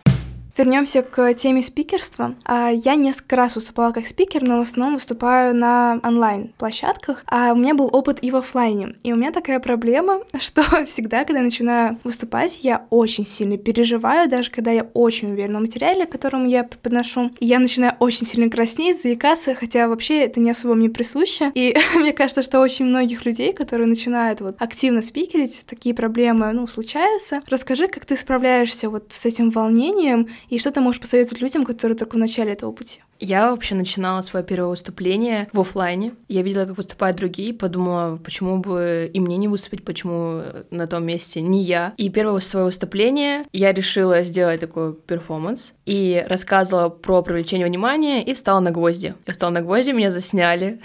Вернемся 0.57 1.03
к 1.03 1.33
теме 1.35 1.61
спикерства. 1.61 2.35
А, 2.43 2.71
я 2.71 2.95
несколько 2.95 3.35
раз 3.35 3.55
выступала 3.55 3.91
как 3.91 4.07
спикер, 4.07 4.41
но 4.41 4.57
в 4.57 4.61
основном 4.61 4.95
выступаю 4.95 5.55
на 5.55 5.99
онлайн-площадках, 6.03 7.23
а 7.27 7.53
у 7.53 7.55
меня 7.55 7.75
был 7.75 7.89
опыт 7.93 8.17
и 8.23 8.31
в 8.31 8.35
офлайне. 8.35 8.95
И 9.03 9.13
у 9.13 9.15
меня 9.15 9.31
такая 9.31 9.59
проблема, 9.59 10.21
что 10.39 10.63
всегда, 10.87 11.25
когда 11.25 11.39
я 11.39 11.45
начинаю 11.45 11.99
выступать, 12.03 12.63
я 12.63 12.87
очень 12.89 13.23
сильно 13.23 13.57
переживаю, 13.57 14.27
даже 14.27 14.49
когда 14.49 14.71
я 14.71 14.87
очень 14.95 15.31
уверена 15.33 15.59
в 15.59 15.61
материале, 15.61 16.07
которому 16.07 16.47
я 16.47 16.63
подношу. 16.63 17.31
Я 17.39 17.59
начинаю 17.59 17.93
очень 17.99 18.25
сильно 18.25 18.49
краснеть, 18.49 18.99
заикаться, 18.99 19.53
хотя 19.53 19.87
вообще 19.87 20.23
это 20.23 20.39
не 20.39 20.49
особо 20.49 20.73
мне 20.73 20.89
присуще. 20.89 21.51
И 21.53 21.77
мне 21.95 22.13
кажется, 22.13 22.41
что 22.41 22.61
очень 22.61 22.85
многих 22.85 23.25
людей, 23.25 23.53
которые 23.53 23.87
начинают 23.87 24.41
вот 24.41 24.55
активно 24.57 25.03
спикерить, 25.03 25.65
такие 25.67 25.93
проблемы, 25.93 26.51
ну, 26.53 26.65
случаются. 26.65 27.43
Расскажи, 27.47 27.87
как 27.87 28.05
ты 28.05 28.15
справляешься 28.15 28.89
вот 28.89 29.11
с 29.11 29.23
этим 29.27 29.51
волнением 29.51 30.27
и 30.49 30.59
что 30.59 30.71
ты 30.71 30.81
можешь 30.81 31.01
посоветовать 31.01 31.41
людям, 31.41 31.63
которые 31.63 31.97
только 31.97 32.15
в 32.15 32.19
начале 32.19 32.53
этого 32.53 32.71
пути? 32.71 33.01
Я 33.19 33.51
вообще 33.51 33.75
начинала 33.75 34.21
свое 34.21 34.45
первое 34.45 34.69
выступление 34.69 35.47
в 35.51 35.59
офлайне. 35.59 36.13
Я 36.27 36.41
видела, 36.41 36.65
как 36.65 36.77
выступают 36.77 37.17
другие, 37.17 37.53
подумала, 37.53 38.17
почему 38.17 38.59
бы 38.59 39.09
и 39.11 39.19
мне 39.19 39.37
не 39.37 39.47
выступить, 39.47 39.83
почему 39.83 40.43
на 40.71 40.87
том 40.87 41.05
месте 41.05 41.41
не 41.41 41.63
я. 41.63 41.93
И 41.97 42.09
первое 42.09 42.39
свое 42.41 42.65
выступление 42.67 43.45
я 43.53 43.73
решила 43.73 44.21
сделать 44.23 44.59
такой 44.59 44.93
перформанс 44.93 45.73
и 45.85 46.23
рассказывала 46.27 46.89
про 46.89 47.21
привлечение 47.21 47.67
внимания 47.67 48.23
и 48.23 48.33
встала 48.33 48.59
на 48.59 48.71
гвозди. 48.71 49.15
Я 49.25 49.33
встала 49.33 49.51
на 49.51 49.61
гвозди, 49.61 49.91
меня 49.91 50.11
засняли, 50.11 50.79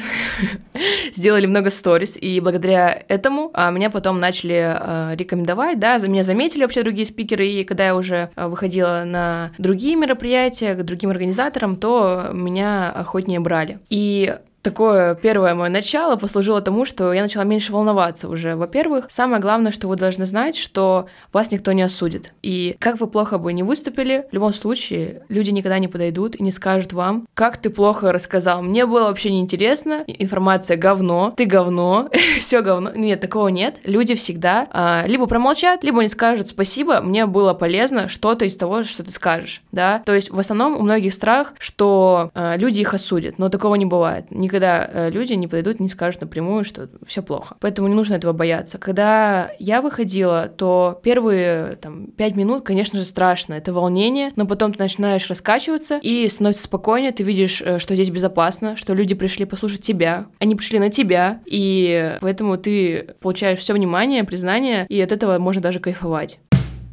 сделали 1.14 1.46
много 1.46 1.70
сторис, 1.70 2.16
и 2.16 2.40
благодаря 2.40 3.02
этому 3.08 3.50
а, 3.54 3.70
меня 3.70 3.90
потом 3.90 4.20
начали 4.20 4.60
а, 4.62 5.14
рекомендовать, 5.14 5.78
да, 5.78 5.98
меня 5.98 6.22
заметили 6.22 6.62
вообще 6.62 6.82
другие 6.82 7.06
спикеры, 7.06 7.46
и 7.46 7.64
когда 7.64 7.86
я 7.86 7.96
уже 7.96 8.30
а, 8.34 8.48
выходила 8.48 9.04
на 9.04 9.52
другие 9.58 9.96
мероприятия, 9.96 10.74
к 10.74 10.82
другим 10.82 11.10
организаторам, 11.10 11.76
то 11.76 12.21
меня 12.32 12.90
охотнее 12.90 13.40
брали. 13.40 13.80
И 13.88 14.36
такое 14.62 15.14
первое 15.14 15.54
мое 15.54 15.68
начало 15.68 16.16
послужило 16.16 16.60
тому, 16.60 16.84
что 16.84 17.12
я 17.12 17.22
начала 17.22 17.44
меньше 17.44 17.72
волноваться 17.72 18.28
уже. 18.28 18.56
Во-первых, 18.56 19.06
самое 19.10 19.42
главное, 19.42 19.72
что 19.72 19.88
вы 19.88 19.96
должны 19.96 20.24
знать, 20.24 20.56
что 20.56 21.06
вас 21.32 21.50
никто 21.50 21.72
не 21.72 21.82
осудит. 21.82 22.32
И 22.42 22.76
как 22.78 23.00
вы 23.00 23.08
плохо 23.08 23.38
бы 23.38 23.52
не 23.52 23.62
выступили, 23.62 24.26
в 24.30 24.34
любом 24.34 24.52
случае 24.52 25.22
люди 25.28 25.50
никогда 25.50 25.78
не 25.78 25.88
подойдут 25.88 26.36
и 26.36 26.42
не 26.42 26.52
скажут 26.52 26.92
вам, 26.92 27.26
как 27.34 27.56
ты 27.56 27.70
плохо 27.70 28.12
рассказал. 28.12 28.62
Мне 28.62 28.86
было 28.86 29.04
вообще 29.04 29.30
неинтересно, 29.30 30.04
информация 30.06 30.76
говно, 30.76 31.34
ты 31.36 31.44
говно, 31.44 32.08
все 32.38 32.60
говно. 32.62 32.92
Нет, 32.94 33.20
такого 33.20 33.48
нет. 33.48 33.80
Люди 33.84 34.14
всегда 34.14 34.68
а, 34.70 35.04
либо 35.06 35.26
промолчат, 35.26 35.82
либо 35.82 36.02
не 36.02 36.08
скажут 36.08 36.48
спасибо, 36.48 37.00
мне 37.00 37.26
было 37.26 37.54
полезно 37.54 38.08
что-то 38.08 38.44
из 38.44 38.56
того, 38.56 38.84
что 38.84 39.02
ты 39.02 39.10
скажешь, 39.10 39.62
да. 39.72 40.02
То 40.04 40.14
есть 40.14 40.30
в 40.30 40.38
основном 40.38 40.76
у 40.76 40.82
многих 40.82 41.14
страх, 41.14 41.54
что 41.58 42.30
а, 42.34 42.56
люди 42.56 42.80
их 42.80 42.94
осудят, 42.94 43.38
но 43.38 43.48
такого 43.48 43.74
не 43.74 43.86
бывает 43.86 44.30
никогда 44.52 44.88
э, 44.92 45.10
люди 45.10 45.32
не 45.32 45.48
подойдут 45.48 45.80
не 45.80 45.88
скажут 45.88 46.20
напрямую, 46.20 46.64
что 46.64 46.88
все 47.06 47.22
плохо. 47.22 47.56
Поэтому 47.60 47.88
не 47.88 47.94
нужно 47.94 48.14
этого 48.14 48.32
бояться. 48.32 48.78
Когда 48.78 49.50
я 49.58 49.80
выходила, 49.80 50.48
то 50.48 51.00
первые 51.02 51.76
там, 51.76 52.08
пять 52.08 52.36
минут, 52.36 52.64
конечно 52.64 52.98
же, 52.98 53.04
страшно. 53.04 53.54
Это 53.54 53.72
волнение, 53.72 54.32
но 54.36 54.46
потом 54.46 54.72
ты 54.74 54.82
начинаешь 54.82 55.28
раскачиваться 55.28 55.98
и 56.02 56.28
становится 56.28 56.64
спокойнее, 56.64 57.12
ты 57.12 57.22
видишь, 57.22 57.62
э, 57.62 57.78
что 57.78 57.94
здесь 57.94 58.10
безопасно, 58.10 58.76
что 58.76 58.94
люди 58.94 59.14
пришли 59.14 59.46
послушать 59.46 59.80
тебя, 59.80 60.26
они 60.38 60.54
пришли 60.54 60.78
на 60.78 60.90
тебя, 60.90 61.40
и 61.46 62.16
поэтому 62.20 62.58
ты 62.58 63.14
получаешь 63.20 63.58
все 63.58 63.72
внимание, 63.72 64.24
признание, 64.24 64.86
и 64.88 65.00
от 65.00 65.12
этого 65.12 65.38
можно 65.38 65.62
даже 65.62 65.80
кайфовать. 65.80 66.38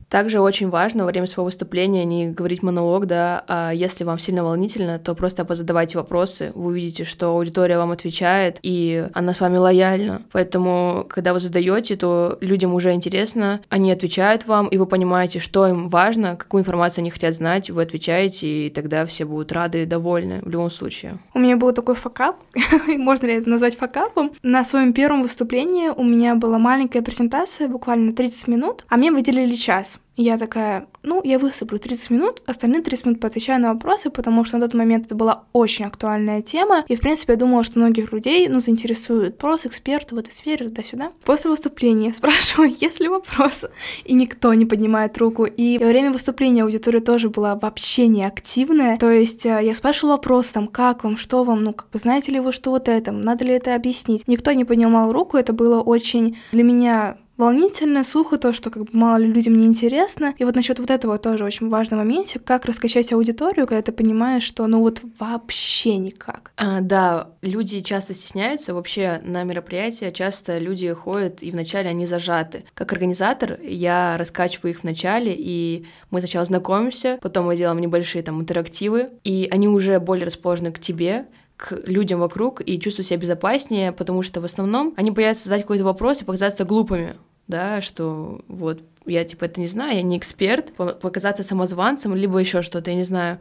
Также 0.09 0.39
очень 0.39 0.69
важно 0.69 1.05
во 1.05 1.11
время 1.11 1.27
своего 1.27 1.45
выступления 1.45 2.03
не 2.03 2.29
говорить 2.29 2.63
монолог, 2.63 3.05
да, 3.05 3.43
а 3.47 3.71
если 3.71 4.03
вам 4.03 4.17
сильно 4.17 4.43
волнительно, 4.43 4.97
то 4.97 5.13
просто 5.13 5.45
позадавайте 5.45 5.99
вопросы, 5.99 6.51
вы 6.55 6.71
увидите, 6.71 7.03
что 7.05 7.27
аудитория 7.29 7.77
вам 7.77 7.91
отвечает, 7.91 8.59
и 8.63 9.07
она 9.13 9.33
с 9.33 9.39
вами 9.39 9.57
лояльна. 9.57 10.23
Поэтому, 10.31 11.05
когда 11.07 11.33
вы 11.33 11.39
задаете, 11.39 11.95
то 11.95 12.37
людям 12.41 12.73
уже 12.73 12.93
интересно, 12.93 13.61
они 13.69 13.91
отвечают 13.91 14.47
вам, 14.47 14.67
и 14.67 14.77
вы 14.77 14.87
понимаете, 14.87 15.39
что 15.39 15.67
им 15.67 15.87
важно, 15.87 16.35
какую 16.35 16.61
информацию 16.61 17.03
они 17.03 17.11
хотят 17.11 17.35
знать, 17.35 17.69
вы 17.69 17.83
отвечаете, 17.83 18.67
и 18.67 18.69
тогда 18.71 19.05
все 19.05 19.25
будут 19.25 19.51
рады 19.51 19.83
и 19.83 19.85
довольны 19.85 20.41
в 20.41 20.49
любом 20.49 20.71
случае. 20.71 21.19
У 21.35 21.39
меня 21.39 21.55
был 21.55 21.71
такой 21.71 21.93
факап, 21.93 22.37
можно 22.87 23.27
ли 23.27 23.33
это 23.33 23.49
назвать 23.49 23.77
факапом? 23.77 24.31
На 24.41 24.65
своем 24.65 24.93
первом 24.93 25.21
выступлении 25.21 25.89
у 25.89 26.03
меня 26.03 26.33
была 26.33 26.57
маленькая 26.57 27.03
презентация, 27.03 27.67
буквально 27.67 28.13
30 28.13 28.47
минут, 28.47 28.85
а 28.89 28.97
мне 28.97 29.11
выделили 29.11 29.53
час. 29.53 29.98
Я 30.21 30.37
такая, 30.37 30.87
ну, 31.01 31.21
я 31.23 31.39
выступлю 31.39 31.79
30 31.79 32.09
минут, 32.09 32.43
остальные 32.45 32.81
30 32.81 33.05
минут 33.05 33.19
поотвечаю 33.21 33.61
на 33.61 33.73
вопросы, 33.73 34.09
потому 34.09 34.43
что 34.43 34.57
на 34.57 34.65
тот 34.65 34.73
момент 34.73 35.05
это 35.05 35.15
была 35.15 35.45
очень 35.53 35.85
актуальная 35.85 36.41
тема, 36.41 36.83
и, 36.89 36.97
в 36.97 36.99
принципе, 36.99 37.33
я 37.33 37.39
думала, 37.39 37.63
что 37.63 37.79
многих 37.79 38.11
людей, 38.11 38.49
ну, 38.49 38.59
заинтересует 38.59 39.35
вопрос 39.35 39.65
эксперт 39.65 40.11
в 40.11 40.17
этой 40.17 40.33
сфере, 40.33 40.65
туда-сюда. 40.65 41.13
После 41.23 41.49
выступления 41.49 42.13
спрашиваю, 42.13 42.69
есть 42.69 42.99
ли 42.99 43.07
вопросы, 43.07 43.71
и 44.03 44.13
никто 44.13 44.53
не 44.53 44.65
поднимает 44.65 45.17
руку. 45.17 45.45
И 45.45 45.77
во 45.77 45.87
время 45.87 46.11
выступления 46.11 46.63
аудитория 46.63 46.99
тоже 46.99 47.29
была 47.29 47.55
вообще 47.55 48.07
не 48.07 48.25
активная, 48.25 48.97
то 48.97 49.09
есть 49.09 49.45
э, 49.45 49.61
я 49.63 49.73
спрашивала 49.73 50.15
вопрос 50.15 50.49
там, 50.49 50.67
как 50.67 51.05
вам, 51.05 51.15
что 51.15 51.45
вам, 51.45 51.63
ну, 51.63 51.71
как 51.71 51.89
бы, 51.91 51.97
знаете 51.97 52.33
ли 52.33 52.41
вы, 52.41 52.51
что 52.51 52.71
вот 52.71 52.89
это, 52.89 53.13
надо 53.13 53.45
ли 53.45 53.53
это 53.53 53.73
объяснить. 53.73 54.27
Никто 54.27 54.51
не 54.51 54.65
поднимал 54.65 55.13
руку, 55.13 55.37
это 55.37 55.53
было 55.53 55.79
очень 55.79 56.37
для 56.51 56.63
меня 56.63 57.17
волнительно, 57.39 58.03
сухо, 58.03 58.37
то, 58.37 58.53
что 58.53 58.69
как 58.69 58.83
бы 58.83 58.89
мало 58.91 59.17
ли 59.17 59.31
людям 59.31 59.53
не 59.53 59.65
интересно. 59.65 60.35
И 60.37 60.43
вот 60.43 60.55
насчет 60.55 60.77
вот 60.79 60.91
этого 60.91 61.17
тоже 61.17 61.45
очень 61.45 61.69
важный 61.69 61.97
момент, 61.97 62.37
как 62.43 62.65
раскачать 62.65 63.11
аудиторию, 63.13 63.65
когда 63.65 63.81
ты 63.81 63.91
понимаешь, 63.91 64.43
что 64.43 64.67
ну 64.67 64.81
вот 64.81 65.01
вообще 65.17 65.97
никак. 65.97 66.51
А, 66.57 66.81
да, 66.81 67.29
люди 67.41 67.79
часто 67.79 68.13
стесняются, 68.13 68.73
вообще 68.73 69.21
на 69.23 69.43
мероприятия 69.43 70.11
часто 70.11 70.57
люди 70.57 70.91
ходят, 70.91 71.41
и 71.41 71.49
вначале 71.49 71.89
они 71.89 72.05
зажаты. 72.05 72.65
Как 72.73 72.91
организатор 72.91 73.57
я 73.61 74.17
раскачиваю 74.17 74.71
их 74.71 74.83
вначале, 74.83 75.33
и 75.35 75.85
мы 76.11 76.19
сначала 76.19 76.43
знакомимся, 76.43 77.19
потом 77.21 77.45
мы 77.45 77.55
делаем 77.55 77.79
небольшие 77.79 78.21
там 78.21 78.41
интерактивы, 78.41 79.11
и 79.23 79.47
они 79.49 79.69
уже 79.69 79.99
более 80.01 80.25
расположены 80.25 80.73
к 80.73 80.79
тебе, 80.79 81.27
к 81.55 81.77
людям 81.85 82.19
вокруг 82.19 82.61
и 82.65 82.79
чувствуют 82.79 83.07
себя 83.07 83.19
безопаснее, 83.19 83.91
потому 83.91 84.23
что 84.23 84.41
в 84.41 84.45
основном 84.45 84.93
они 84.97 85.11
боятся 85.11 85.45
задать 85.45 85.63
какой-то 85.63 85.83
вопрос 85.83 86.21
и 86.21 86.25
показаться 86.25 86.63
глупыми 86.63 87.15
да, 87.49 87.81
что 87.81 88.41
вот 88.47 88.81
я 89.05 89.25
типа 89.25 89.45
это 89.45 89.59
не 89.59 89.67
знаю, 89.67 89.97
я 89.97 90.01
не 90.03 90.17
эксперт, 90.17 90.71
показаться 90.73 91.43
самозванцем, 91.43 92.15
либо 92.15 92.37
еще 92.37 92.61
что-то, 92.61 92.91
я 92.91 92.95
не 92.95 93.03
знаю. 93.03 93.39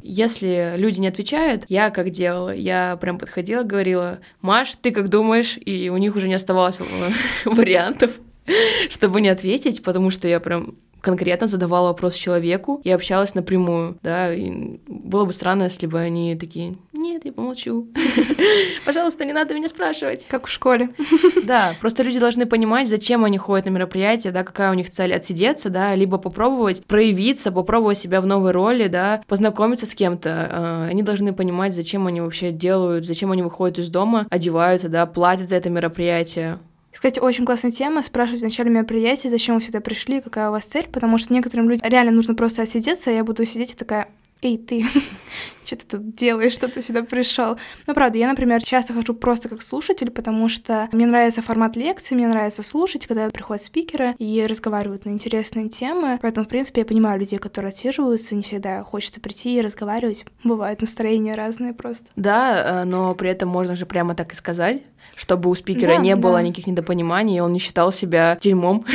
Если 0.00 0.74
люди 0.76 1.00
не 1.00 1.08
отвечают, 1.08 1.64
я 1.68 1.90
как 1.90 2.10
делала, 2.10 2.54
я 2.54 2.96
прям 2.96 3.18
подходила, 3.18 3.64
говорила, 3.64 4.20
Маш, 4.40 4.76
ты 4.80 4.92
как 4.92 5.10
думаешь? 5.10 5.58
И 5.62 5.90
у 5.90 5.96
них 5.98 6.16
уже 6.16 6.28
не 6.28 6.34
оставалось 6.34 6.78
вариантов, 7.44 8.12
чтобы 8.90 9.20
не 9.20 9.28
ответить, 9.28 9.82
потому 9.82 10.10
что 10.10 10.28
я 10.28 10.40
прям 10.40 10.76
конкретно 11.00 11.46
задавала 11.46 11.88
вопрос 11.88 12.14
человеку 12.14 12.80
и 12.84 12.90
общалась 12.90 13.34
напрямую, 13.34 13.98
да, 14.02 14.32
и 14.32 14.78
было 14.86 15.24
бы 15.24 15.32
странно, 15.32 15.64
если 15.64 15.86
бы 15.86 15.98
они 15.98 16.36
такие, 16.36 16.76
нет, 16.92 17.24
я 17.24 17.32
помолчу, 17.32 17.88
пожалуйста, 18.84 19.24
не 19.24 19.32
надо 19.32 19.54
меня 19.54 19.68
спрашивать. 19.68 20.26
Как 20.28 20.46
в 20.46 20.50
школе. 20.50 20.90
Да, 21.44 21.74
просто 21.80 22.02
люди 22.02 22.18
должны 22.18 22.46
понимать, 22.46 22.88
зачем 22.88 23.24
они 23.24 23.38
ходят 23.38 23.66
на 23.66 23.70
мероприятие, 23.70 24.32
да, 24.32 24.44
какая 24.44 24.70
у 24.70 24.74
них 24.74 24.90
цель, 24.90 25.14
отсидеться, 25.14 25.70
да, 25.70 25.94
либо 25.94 26.18
попробовать 26.18 26.84
проявиться, 26.84 27.52
попробовать 27.52 27.98
себя 27.98 28.20
в 28.20 28.26
новой 28.26 28.50
роли, 28.50 28.88
да, 28.88 29.22
познакомиться 29.26 29.86
с 29.86 29.94
кем-то, 29.94 30.48
а, 30.50 30.88
они 30.90 31.02
должны 31.02 31.32
понимать, 31.32 31.74
зачем 31.74 32.06
они 32.06 32.20
вообще 32.20 32.50
делают, 32.50 33.04
зачем 33.04 33.32
они 33.32 33.42
выходят 33.42 33.78
из 33.78 33.88
дома, 33.88 34.26
одеваются, 34.30 34.88
да, 34.88 35.06
платят 35.06 35.48
за 35.48 35.56
это 35.56 35.70
мероприятие, 35.70 36.58
кстати, 36.98 37.20
очень 37.20 37.44
классная 37.44 37.70
тема 37.70 38.02
спрашивать 38.02 38.40
в 38.40 38.44
начале 38.44 38.70
мероприятия, 38.70 39.30
зачем 39.30 39.54
вы 39.54 39.60
сюда 39.60 39.80
пришли, 39.80 40.20
какая 40.20 40.48
у 40.48 40.50
вас 40.50 40.64
цель, 40.64 40.88
потому 40.88 41.16
что 41.16 41.32
некоторым 41.32 41.70
людям 41.70 41.88
реально 41.88 42.10
нужно 42.10 42.34
просто 42.34 42.62
отсидеться, 42.62 43.10
а 43.10 43.12
я 43.12 43.22
буду 43.22 43.44
сидеть 43.44 43.70
и 43.70 43.76
такая, 43.76 44.08
эй, 44.42 44.58
ты, 44.58 44.84
что 45.64 45.76
ты 45.76 45.86
тут 45.86 46.16
делаешь, 46.16 46.52
что 46.52 46.66
ты 46.66 46.82
сюда 46.82 47.04
пришел? 47.04 47.56
Ну, 47.86 47.94
правда, 47.94 48.18
я, 48.18 48.28
например, 48.28 48.60
часто 48.64 48.94
хожу 48.94 49.14
просто 49.14 49.48
как 49.48 49.62
слушатель, 49.62 50.10
потому 50.10 50.48
что 50.48 50.88
мне 50.90 51.06
нравится 51.06 51.40
формат 51.40 51.76
лекции, 51.76 52.16
мне 52.16 52.26
нравится 52.26 52.64
слушать, 52.64 53.06
когда 53.06 53.30
приходят 53.30 53.62
спикеры 53.62 54.16
и 54.18 54.44
разговаривают 54.44 55.04
на 55.04 55.10
интересные 55.10 55.68
темы. 55.68 56.18
Поэтому, 56.20 56.46
в 56.46 56.48
принципе, 56.48 56.80
я 56.80 56.84
понимаю 56.84 57.20
людей, 57.20 57.38
которые 57.38 57.68
отсиживаются, 57.68 58.34
не 58.34 58.42
всегда 58.42 58.82
хочется 58.82 59.20
прийти 59.20 59.56
и 59.56 59.60
разговаривать. 59.60 60.26
Бывают 60.42 60.80
настроения 60.80 61.36
разные 61.36 61.74
просто. 61.74 62.06
Да, 62.16 62.82
э, 62.82 62.84
но 62.84 63.14
при 63.14 63.30
этом 63.30 63.48
можно 63.48 63.76
же 63.76 63.86
прямо 63.86 64.16
так 64.16 64.32
и 64.32 64.36
сказать, 64.36 64.82
чтобы 65.18 65.50
у 65.50 65.54
спикера 65.54 65.96
да, 65.96 65.96
не 65.96 66.14
да. 66.14 66.20
было 66.20 66.40
никаких 66.40 66.68
недопониманий, 66.68 67.38
и 67.38 67.40
он 67.40 67.52
не 67.52 67.58
считал 67.58 67.90
себя 67.92 68.38
дерьмом 68.40 68.84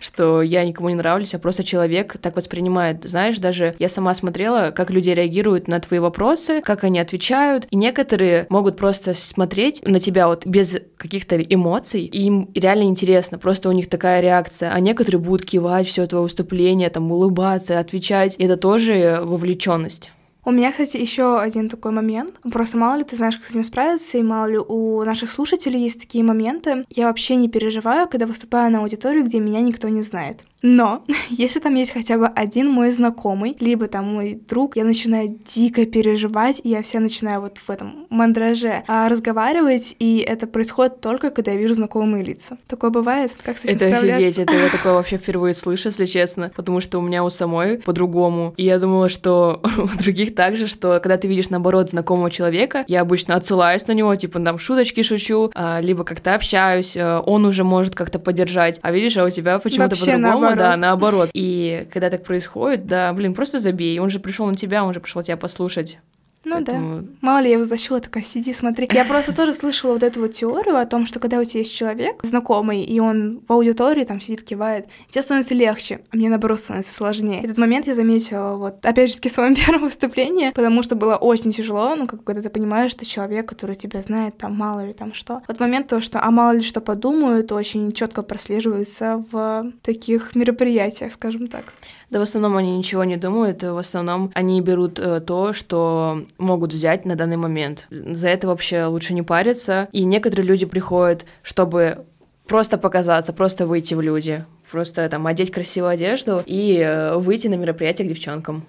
что 0.00 0.42
я 0.42 0.62
никому 0.64 0.90
не 0.90 0.94
нравлюсь, 0.96 1.34
а 1.34 1.38
просто 1.38 1.64
человек 1.64 2.18
так 2.20 2.36
воспринимает. 2.36 3.04
Знаешь, 3.04 3.38
даже 3.38 3.74
я 3.78 3.88
сама 3.88 4.14
смотрела, 4.14 4.70
как 4.70 4.90
люди 4.90 5.08
реагируют 5.08 5.66
на 5.66 5.80
твои 5.80 5.98
вопросы, 5.98 6.60
как 6.60 6.84
они 6.84 6.98
отвечают, 6.98 7.66
и 7.70 7.76
некоторые 7.76 8.46
могут 8.50 8.76
просто 8.76 9.14
смотреть 9.14 9.82
на 9.86 9.98
тебя 9.98 10.28
вот 10.28 10.46
без 10.46 10.78
каких-то 10.98 11.40
эмоций, 11.40 12.02
и 12.02 12.26
им 12.26 12.50
реально 12.54 12.84
интересно, 12.84 13.38
просто 13.38 13.70
у 13.70 13.72
них 13.72 13.88
такая 13.88 14.20
реакция, 14.20 14.72
а 14.72 14.80
некоторые 14.80 15.20
будут 15.20 15.46
кивать 15.46 15.86
все 15.86 16.04
твое 16.06 16.22
выступление, 16.22 16.90
там 16.90 17.10
улыбаться, 17.10 17.78
отвечать, 17.78 18.34
и 18.36 18.44
это 18.44 18.58
тоже 18.58 19.20
вовлеченность. 19.22 20.10
У 20.46 20.50
меня, 20.50 20.72
кстати, 20.72 20.98
еще 20.98 21.38
один 21.38 21.68
такой 21.70 21.92
момент. 21.92 22.34
Просто 22.52 22.76
мало 22.76 22.96
ли 22.96 23.04
ты 23.04 23.16
знаешь, 23.16 23.36
как 23.36 23.46
с 23.46 23.50
этим 23.50 23.64
справиться, 23.64 24.18
и 24.18 24.22
мало 24.22 24.46
ли 24.46 24.58
у 24.58 25.02
наших 25.02 25.32
слушателей 25.32 25.80
есть 25.80 26.00
такие 26.00 26.22
моменты. 26.22 26.84
Я 26.90 27.06
вообще 27.06 27.36
не 27.36 27.48
переживаю, 27.48 28.08
когда 28.08 28.26
выступаю 28.26 28.70
на 28.70 28.80
аудиторию, 28.80 29.24
где 29.24 29.40
меня 29.40 29.60
никто 29.60 29.88
не 29.88 30.02
знает. 30.02 30.44
Но 30.64 31.04
если 31.28 31.60
там 31.60 31.74
есть 31.74 31.92
хотя 31.92 32.16
бы 32.16 32.26
один 32.26 32.70
мой 32.70 32.90
знакомый, 32.90 33.54
либо 33.60 33.86
там 33.86 34.14
мой 34.14 34.40
друг, 34.48 34.76
я 34.76 34.84
начинаю 34.84 35.38
дико 35.44 35.84
переживать, 35.84 36.60
и 36.64 36.70
я 36.70 36.82
все 36.82 36.98
начинаю 36.98 37.42
вот 37.42 37.58
в 37.58 37.70
этом 37.70 38.06
мандраже 38.08 38.82
а, 38.88 39.08
разговаривать, 39.08 39.94
и 39.98 40.24
это 40.26 40.46
происходит 40.46 41.00
только, 41.00 41.30
когда 41.30 41.52
я 41.52 41.58
вижу 41.58 41.74
знакомые 41.74 42.24
лица. 42.24 42.56
Такое 42.66 42.90
бывает? 42.90 43.32
Как 43.44 43.58
с 43.58 43.64
этим 43.64 43.88
Это 43.88 43.98
офигеть, 43.98 44.38
это 44.38 44.54
я 44.54 44.68
такое 44.72 44.94
вообще 44.94 45.18
впервые 45.18 45.52
слышу, 45.52 45.88
если 45.88 46.06
честно, 46.06 46.50
потому 46.56 46.80
что 46.80 46.98
у 46.98 47.02
меня 47.02 47.24
у 47.24 47.30
самой 47.30 47.78
по-другому. 47.78 48.54
И 48.56 48.64
я 48.64 48.78
думала, 48.78 49.10
что 49.10 49.60
у 49.78 50.02
других 50.02 50.34
также, 50.34 50.66
что 50.66 50.98
когда 51.02 51.18
ты 51.18 51.28
видишь, 51.28 51.50
наоборот, 51.50 51.90
знакомого 51.90 52.30
человека, 52.30 52.84
я 52.88 53.02
обычно 53.02 53.34
отсылаюсь 53.34 53.86
на 53.86 53.92
него, 53.92 54.14
типа, 54.16 54.40
там, 54.40 54.58
шуточки 54.58 55.02
шучу, 55.02 55.50
а, 55.54 55.80
либо 55.82 56.04
как-то 56.04 56.34
общаюсь, 56.34 56.96
а, 56.96 57.20
он 57.20 57.44
уже 57.44 57.64
может 57.64 57.94
как-то 57.94 58.18
поддержать, 58.18 58.78
а 58.80 58.92
видишь, 58.92 59.18
а 59.18 59.24
у 59.24 59.30
тебя 59.30 59.58
почему-то 59.58 59.94
по-другому, 59.94 60.53
наоборот. 60.56 60.80
да, 60.80 60.86
наоборот. 60.86 61.30
И 61.34 61.88
когда 61.92 62.10
так 62.10 62.24
происходит, 62.24 62.86
да, 62.86 63.12
блин, 63.12 63.34
просто 63.34 63.58
забей. 63.58 63.98
Он 63.98 64.10
же 64.10 64.20
пришел 64.20 64.46
на 64.46 64.54
тебя, 64.54 64.84
он 64.84 64.92
же 64.92 65.00
пришел 65.00 65.22
тебя 65.22 65.36
послушать. 65.36 65.98
Ну 66.44 66.56
Поэтому... 66.56 67.00
да. 67.00 67.08
Мало 67.20 67.40
ли 67.40 67.48
я 67.48 67.54
его 67.54 67.64
защила, 67.64 68.00
такая, 68.00 68.22
сиди, 68.22 68.52
смотри. 68.52 68.88
Я 68.92 69.04
просто 69.04 69.34
тоже 69.34 69.52
слышала 69.52 69.92
вот 69.92 70.02
эту 70.02 70.20
вот 70.20 70.32
теорию 70.32 70.76
о 70.76 70.86
том, 70.86 71.06
что 71.06 71.18
когда 71.18 71.38
у 71.38 71.44
тебя 71.44 71.60
есть 71.60 71.74
человек 71.74 72.20
знакомый, 72.22 72.82
и 72.82 73.00
он 73.00 73.42
в 73.46 73.52
аудитории 73.52 74.04
там 74.04 74.20
сидит, 74.20 74.42
кивает, 74.42 74.86
тебе 75.08 75.22
становится 75.22 75.54
легче, 75.54 76.00
а 76.10 76.16
мне 76.16 76.28
наоборот 76.28 76.58
становится 76.58 76.92
сложнее. 76.92 77.42
Этот 77.42 77.58
момент 77.58 77.86
я 77.86 77.94
заметила 77.94 78.56
вот, 78.56 78.84
опять 78.84 79.10
же 79.10 79.16
таки, 79.16 79.28
в 79.28 79.32
своем 79.32 79.54
первом 79.66 79.82
выступлении, 79.82 80.50
потому 80.50 80.82
что 80.82 80.96
было 80.96 81.16
очень 81.16 81.50
тяжело, 81.50 81.94
ну, 81.96 82.06
как 82.06 82.24
когда 82.24 82.42
ты 82.42 82.50
понимаешь, 82.50 82.90
что 82.90 83.04
человек, 83.04 83.48
который 83.48 83.76
тебя 83.76 84.02
знает, 84.02 84.36
там, 84.36 84.54
мало 84.56 84.86
ли 84.86 84.92
там 84.92 85.14
что. 85.14 85.42
Вот 85.46 85.60
момент 85.60 85.88
то, 85.88 86.00
что, 86.00 86.22
а 86.22 86.30
мало 86.30 86.52
ли 86.52 86.62
что 86.62 86.80
подумают, 86.80 87.52
очень 87.52 87.92
четко 87.92 88.22
прослеживается 88.22 89.24
в 89.30 89.72
таких 89.82 90.34
мероприятиях, 90.34 91.12
скажем 91.12 91.46
так. 91.46 91.72
Да, 92.10 92.18
в 92.18 92.22
основном 92.22 92.56
они 92.56 92.76
ничего 92.76 93.04
не 93.04 93.16
думают, 93.16 93.62
в 93.62 93.78
основном 93.78 94.30
они 94.34 94.60
берут 94.60 94.98
э, 94.98 95.20
то, 95.20 95.52
что 95.52 96.24
могут 96.38 96.72
взять 96.72 97.04
на 97.04 97.16
данный 97.16 97.36
момент. 97.36 97.86
За 97.90 98.28
это 98.28 98.46
вообще 98.46 98.84
лучше 98.84 99.14
не 99.14 99.22
париться. 99.22 99.88
И 99.92 100.04
некоторые 100.04 100.46
люди 100.46 100.66
приходят, 100.66 101.24
чтобы 101.42 102.04
просто 102.46 102.78
показаться, 102.78 103.32
просто 103.32 103.66
выйти 103.66 103.94
в 103.94 104.00
люди, 104.00 104.44
просто 104.70 105.08
там 105.08 105.26
одеть 105.26 105.50
красивую 105.50 105.90
одежду 105.90 106.42
и 106.44 106.78
э, 106.78 107.16
выйти 107.16 107.48
на 107.48 107.54
мероприятие 107.54 108.06
к 108.06 108.08
девчонкам. 108.08 108.64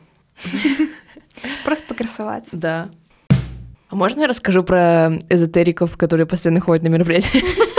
Просто 1.63 1.85
покрасоваться. 1.87 2.57
Да. 2.57 2.89
А 3.89 3.95
можно 3.95 4.21
я 4.21 4.27
расскажу 4.27 4.63
про 4.63 5.19
эзотериков, 5.29 5.97
которые 5.97 6.25
постоянно 6.25 6.59
ходят 6.61 6.83
на 6.83 6.87
мероприятия? 6.87 7.41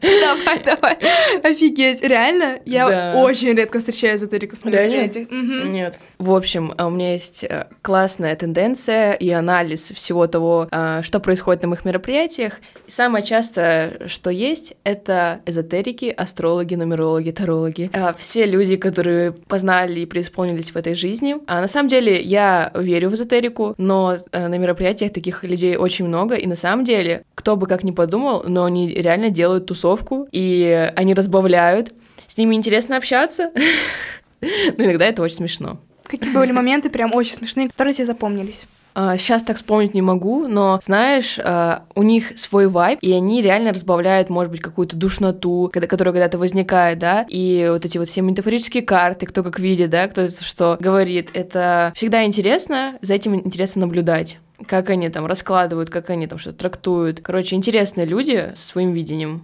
Давай, 0.00 0.62
давай. 0.64 0.98
Офигеть, 1.42 2.02
реально? 2.02 2.58
Я 2.64 2.88
да. 2.88 3.14
очень 3.16 3.54
редко 3.54 3.78
встречаю 3.78 4.16
эзотериков 4.16 4.64
на 4.64 4.70
мероприятиях. 4.70 5.28
Угу. 5.28 5.70
Нет. 5.70 5.98
В 6.18 6.32
общем, 6.32 6.74
а 6.76 6.86
у 6.86 6.90
меня 6.90 7.12
есть 7.12 7.44
э, 7.44 7.66
классная 7.82 8.34
тенденция 8.36 9.12
и 9.12 9.30
анализ 9.30 9.90
всего 9.90 10.26
того, 10.26 10.68
а, 10.70 11.02
что 11.02 11.20
происходит 11.20 11.62
на 11.62 11.68
моих 11.68 11.84
мероприятиях. 11.84 12.60
И 12.86 12.90
самое 12.90 13.24
часто, 13.24 14.02
что 14.06 14.30
есть, 14.30 14.74
это 14.84 15.40
эзотерики, 15.46 16.06
астрологи, 16.06 16.74
нумерологи, 16.74 17.30
тарологи. 17.30 17.90
А, 17.92 18.12
все 18.12 18.46
люди, 18.46 18.76
которые 18.76 19.32
познали 19.32 20.00
и 20.00 20.06
преисполнились 20.06 20.70
в 20.70 20.76
этой 20.76 20.94
жизни. 20.94 21.36
А 21.46 21.60
на 21.60 21.68
самом 21.68 21.88
деле 21.88 22.20
я 22.20 22.70
верю 22.74 23.10
в 23.10 23.14
эзотерику, 23.14 23.74
но 23.78 24.18
э, 24.32 24.48
на 24.48 24.58
мероприятиях 24.58 25.12
таких 25.12 25.44
людей 25.44 25.76
очень 25.76 26.06
много, 26.06 26.34
и 26.34 26.46
на 26.46 26.56
самом 26.56 26.84
деле, 26.84 27.24
кто 27.34 27.56
бы 27.56 27.66
как 27.66 27.84
ни 27.84 27.90
подумал, 27.90 28.44
но 28.46 28.64
они 28.64 28.88
реально 28.88 29.30
делают 29.30 29.66
тусовку 29.66 29.87
тусовку, 29.88 30.28
и 30.32 30.92
они 30.96 31.14
разбавляют. 31.14 31.92
С 32.26 32.36
ними 32.36 32.54
интересно 32.54 32.96
общаться, 32.96 33.50
но 34.40 34.84
иногда 34.84 35.06
это 35.06 35.22
очень 35.22 35.36
смешно. 35.36 35.78
Какие 36.04 36.32
были 36.32 36.52
моменты 36.52 36.90
прям 36.90 37.14
очень 37.14 37.34
смешные, 37.34 37.68
которые 37.68 37.94
тебе 37.94 38.06
запомнились? 38.06 38.66
Сейчас 38.94 39.44
так 39.44 39.56
вспомнить 39.56 39.94
не 39.94 40.02
могу, 40.02 40.48
но, 40.48 40.80
знаешь, 40.82 41.38
у 41.94 42.02
них 42.02 42.36
свой 42.36 42.66
вайб, 42.66 42.98
и 43.00 43.12
они 43.12 43.42
реально 43.42 43.72
разбавляют, 43.72 44.28
может 44.28 44.50
быть, 44.50 44.60
какую-то 44.60 44.96
душноту, 44.96 45.70
которая 45.72 46.12
когда-то 46.12 46.36
возникает, 46.36 46.98
да, 46.98 47.24
и 47.28 47.68
вот 47.70 47.84
эти 47.84 47.98
вот 47.98 48.08
все 48.08 48.22
метафорические 48.22 48.82
карты, 48.82 49.26
кто 49.26 49.44
как 49.44 49.60
видит, 49.60 49.90
да, 49.90 50.08
кто 50.08 50.26
что 50.26 50.76
говорит. 50.80 51.30
Это 51.32 51.92
всегда 51.94 52.24
интересно, 52.24 52.98
за 53.00 53.14
этим 53.14 53.36
интересно 53.36 53.82
наблюдать 53.82 54.38
как 54.66 54.90
они 54.90 55.08
там 55.08 55.26
раскладывают, 55.26 55.90
как 55.90 56.10
они 56.10 56.26
там 56.26 56.38
что-то 56.38 56.58
трактуют. 56.58 57.20
Короче, 57.20 57.56
интересные 57.56 58.06
люди 58.06 58.52
со 58.54 58.66
своим 58.66 58.92
видением. 58.92 59.42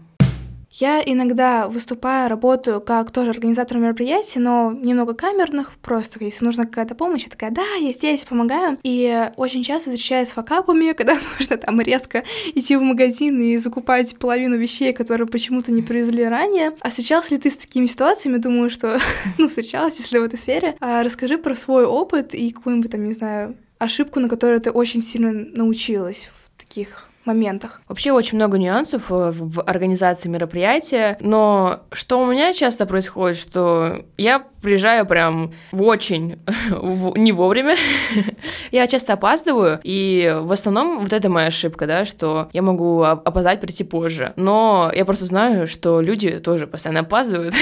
Я 0.76 1.00
иногда 1.06 1.68
выступаю, 1.68 2.28
работаю 2.28 2.80
как 2.80 3.12
тоже 3.12 3.30
организатор 3.30 3.78
мероприятий, 3.78 4.40
но 4.40 4.72
немного 4.72 5.14
камерных, 5.14 5.74
просто 5.80 6.18
если 6.24 6.44
нужна 6.44 6.64
какая-то 6.64 6.96
помощь, 6.96 7.22
я 7.22 7.30
такая, 7.30 7.52
да, 7.52 7.74
я 7.80 7.92
здесь, 7.92 8.22
помогаю. 8.22 8.76
И 8.82 9.30
очень 9.36 9.62
часто 9.62 9.90
встречаюсь 9.90 10.30
с 10.30 10.32
факапами, 10.32 10.92
когда 10.96 11.16
нужно 11.38 11.58
там 11.58 11.80
резко 11.80 12.24
идти 12.56 12.74
в 12.74 12.82
магазин 12.82 13.40
и 13.40 13.56
закупать 13.56 14.16
половину 14.18 14.56
вещей, 14.56 14.92
которые 14.92 15.28
почему-то 15.28 15.70
не 15.70 15.82
привезли 15.82 16.24
ранее. 16.24 16.72
А 16.80 16.90
встречался 16.90 17.36
ли 17.36 17.40
ты 17.40 17.50
с 17.50 17.56
такими 17.56 17.86
ситуациями? 17.86 18.38
Думаю, 18.38 18.68
что, 18.68 18.98
ну, 19.38 19.46
встречалась, 19.46 20.00
если 20.00 20.18
в 20.18 20.24
этой 20.24 20.40
сфере. 20.40 20.76
А 20.80 21.04
расскажи 21.04 21.38
про 21.38 21.54
свой 21.54 21.84
опыт 21.84 22.34
и 22.34 22.50
какую-нибудь 22.50 22.90
там, 22.90 23.04
не 23.04 23.12
знаю, 23.12 23.56
ошибку, 23.78 24.18
на 24.18 24.28
которую 24.28 24.60
ты 24.60 24.72
очень 24.72 25.02
сильно 25.02 25.30
научилась 25.32 26.32
в 26.56 26.58
таких 26.60 27.06
моментах. 27.26 27.80
Вообще 27.88 28.12
очень 28.12 28.36
много 28.38 28.58
нюансов 28.58 29.10
э, 29.10 29.30
в 29.32 29.62
организации 29.62 30.28
мероприятия, 30.28 31.16
но 31.20 31.80
что 31.92 32.20
у 32.20 32.26
меня 32.26 32.52
часто 32.52 32.86
происходит, 32.86 33.38
что 33.38 34.04
я 34.16 34.44
приезжаю 34.64 35.06
прям 35.06 35.52
в 35.70 35.82
очень 35.82 36.38
не 37.16 37.32
вовремя. 37.32 37.76
я 38.72 38.86
часто 38.86 39.12
опаздываю, 39.12 39.78
и 39.84 40.36
в 40.40 40.50
основном 40.50 41.00
вот 41.00 41.12
это 41.12 41.28
моя 41.28 41.48
ошибка, 41.48 41.86
да, 41.86 42.04
что 42.04 42.48
я 42.52 42.62
могу 42.62 43.02
опоздать, 43.02 43.60
прийти 43.60 43.84
позже. 43.84 44.32
Но 44.36 44.90
я 44.94 45.04
просто 45.04 45.26
знаю, 45.26 45.66
что 45.66 46.00
люди 46.00 46.38
тоже 46.38 46.66
постоянно 46.66 47.00
опаздывают, 47.00 47.54